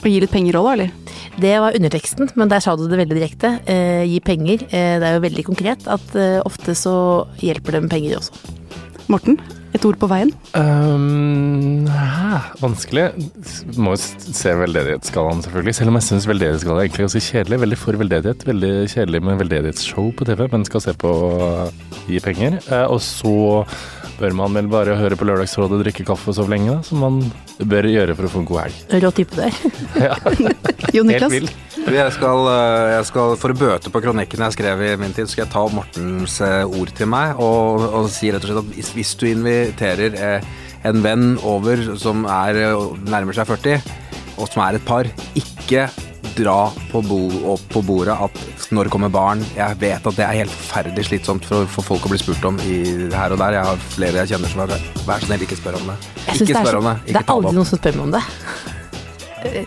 Og 0.00 0.08
gi 0.08 0.20
litt 0.22 0.32
penger 0.32 0.56
òg, 0.56 0.70
da, 0.70 0.76
eller? 0.78 1.09
Det 1.40 1.54
var 1.62 1.76
underteksten, 1.76 2.30
men 2.38 2.50
der 2.52 2.62
sa 2.64 2.76
du 2.76 2.86
det 2.88 3.00
veldig 3.00 3.16
direkte. 3.16 3.54
Eh, 3.70 4.04
gi 4.08 4.20
penger. 4.24 4.66
Eh, 4.70 4.96
det 5.00 5.08
er 5.08 5.16
jo 5.16 5.26
veldig 5.26 5.46
konkret 5.46 5.86
at 5.90 6.16
eh, 6.18 6.40
ofte 6.44 6.76
så 6.78 7.26
hjelper 7.42 7.76
det 7.76 7.86
med 7.86 7.94
penger 7.94 8.20
også. 8.20 8.56
Morten, 9.10 9.40
et 9.74 9.84
ord 9.86 9.96
på 9.98 10.06
veien? 10.10 10.30
Um, 10.54 11.86
hæ, 11.90 12.40
vanskelig. 12.60 13.08
Må 13.78 13.96
jo 13.96 14.00
se 14.02 14.54
veldedighetsskalaen, 14.58 15.42
selvfølgelig. 15.46 15.74
Selv 15.78 15.92
om 15.92 15.98
jeg 15.98 16.06
syns 16.06 16.28
veldedighetsskala 16.30 16.78
er 16.78 16.88
egentlig 16.88 17.06
ganske 17.08 17.24
kjedelig. 17.26 17.60
Veldig 17.64 17.78
for 17.78 18.00
veldedighet. 18.00 18.46
Veldig 18.50 18.72
kjedelig 18.94 19.22
med 19.26 19.40
veldedighetsshow 19.42 20.12
på 20.14 20.26
TV, 20.30 20.46
men 20.52 20.66
skal 20.68 20.84
se 20.86 20.94
på 20.98 21.14
Gi 22.10 22.22
penger. 22.22 22.58
Eh, 22.70 22.86
og 22.90 23.00
så 23.04 23.64
bør 24.20 24.34
man 24.36 24.54
vel 24.56 24.68
bare 24.70 24.96
høre 24.98 25.16
på 25.18 25.26
Lørdagsrådet, 25.28 25.80
drikke 25.84 26.04
kaffe 26.08 26.30
og 26.32 26.36
sove 26.36 26.52
lenge, 26.52 26.74
da. 26.74 26.84
Som 26.86 27.00
man 27.04 27.18
bør 27.70 27.88
gjøre 27.90 28.16
for 28.18 28.28
å 28.28 28.32
få 28.34 28.42
en 28.42 28.48
god 28.50 28.60
helg. 28.66 28.80
Rå 29.04 29.10
type 29.16 29.38
der. 29.38 29.60
Ja, 30.10 30.16
Niklas. 31.06 31.30
helt 31.30 31.32
vill. 31.32 31.50
Jeg 31.90 32.12
skal, 32.14 32.44
eh, 32.50 32.90
jeg 32.96 33.06
skal, 33.08 33.34
For 33.40 33.52
å 33.54 33.56
bøte 33.56 33.92
på 33.92 34.02
kronikken 34.04 34.42
jeg 34.44 34.56
skrev 34.56 34.82
i 34.84 34.90
min 35.00 35.14
tid, 35.16 35.30
skal 35.30 35.44
jeg 35.46 35.52
ta 35.54 35.62
Mortens 35.72 36.36
eh, 36.44 36.62
ord 36.66 36.92
til 36.98 37.08
meg 37.10 37.40
og, 37.40 37.86
og 37.88 38.10
si 38.12 38.30
rett 38.32 38.44
og 38.44 38.50
slett 38.50 38.62
at 38.62 38.74
hvis, 38.76 38.92
hvis 38.96 39.14
du 39.20 39.26
inviterer 39.30 40.16
eh, 40.18 40.52
en 40.88 41.02
venn 41.04 41.34
over 41.46 41.80
som 42.00 42.24
er, 42.30 42.58
nærmer 43.08 43.36
seg 43.36 43.48
40, 43.48 43.90
og 44.40 44.48
som 44.48 44.62
er 44.64 44.78
et 44.78 44.86
par, 44.88 45.08
ikke 45.36 45.88
dra 46.40 46.56
på, 46.90 47.02
bo, 47.06 47.20
opp 47.54 47.62
på 47.72 47.82
bordet 47.86 48.16
at 48.26 48.42
når 48.74 48.86
det 48.88 48.92
kommer 48.94 49.12
barn 49.12 49.40
Jeg 49.56 49.78
vet 49.80 50.04
at 50.06 50.18
det 50.18 50.24
er 50.26 50.36
helt 50.42 50.52
forferdelig 50.54 51.06
slitsomt 51.08 51.46
for, 51.48 51.68
for 51.70 51.86
folk 51.86 52.06
å 52.06 52.12
bli 52.12 52.20
spurt 52.22 52.44
om 52.48 52.60
i, 52.66 52.80
her 53.14 53.34
og 53.34 53.40
der. 53.42 53.58
Jeg 53.58 53.70
har 53.70 53.88
flere 53.94 54.22
jeg 54.22 54.34
kjenner 54.34 54.52
som 54.52 54.64
er 54.66 54.76
Vær 55.06 55.22
så 55.22 55.30
snill, 55.30 55.46
ikke 55.46 55.58
spør 55.58 55.80
om 55.80 55.90
det. 55.92 55.96
Ikke 56.34 56.52
det 56.52 56.60
spør 56.60 56.76
så, 56.76 56.82
om 56.82 56.90
det. 56.90 56.96
det 57.08 57.18
er 57.22 57.34
aldri 57.36 57.56
noen 57.56 57.70
som 57.70 57.80
spør 57.80 57.98
meg 57.98 58.08
om 58.08 58.14
det. 58.18 58.24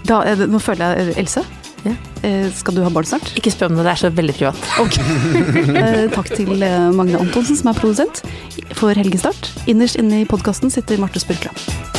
Da, 0.05 0.21
er 0.29 0.47
nå 0.47 0.61
føler 0.61 0.99
jeg 0.99 1.17
Else. 1.23 1.43
Ja. 1.83 1.95
Eh, 2.23 2.47
skal 2.55 2.77
du 2.77 2.83
ha 2.85 2.91
barn 2.93 3.07
snart? 3.07 3.33
Ikke 3.35 3.51
spør 3.51 3.71
om 3.71 3.79
det, 3.79 3.87
det 3.87 3.93
er 3.93 4.01
så 4.05 4.11
veldig 4.13 4.37
privat. 4.37 4.67
Ok. 4.83 4.99
Eh, 5.83 6.05
takk 6.13 6.29
til 6.31 6.63
eh, 6.63 6.91
Magne 6.95 7.19
Antonsen, 7.19 7.57
som 7.59 7.71
er 7.71 7.79
produsent 7.79 8.21
for 8.77 8.95
Helgestart. 8.95 9.49
Innerst 9.67 9.99
inne 9.99 10.21
i 10.23 10.29
podkasten 10.29 10.71
sitter 10.73 11.01
Marte 11.01 11.21
Spurkland. 11.23 11.92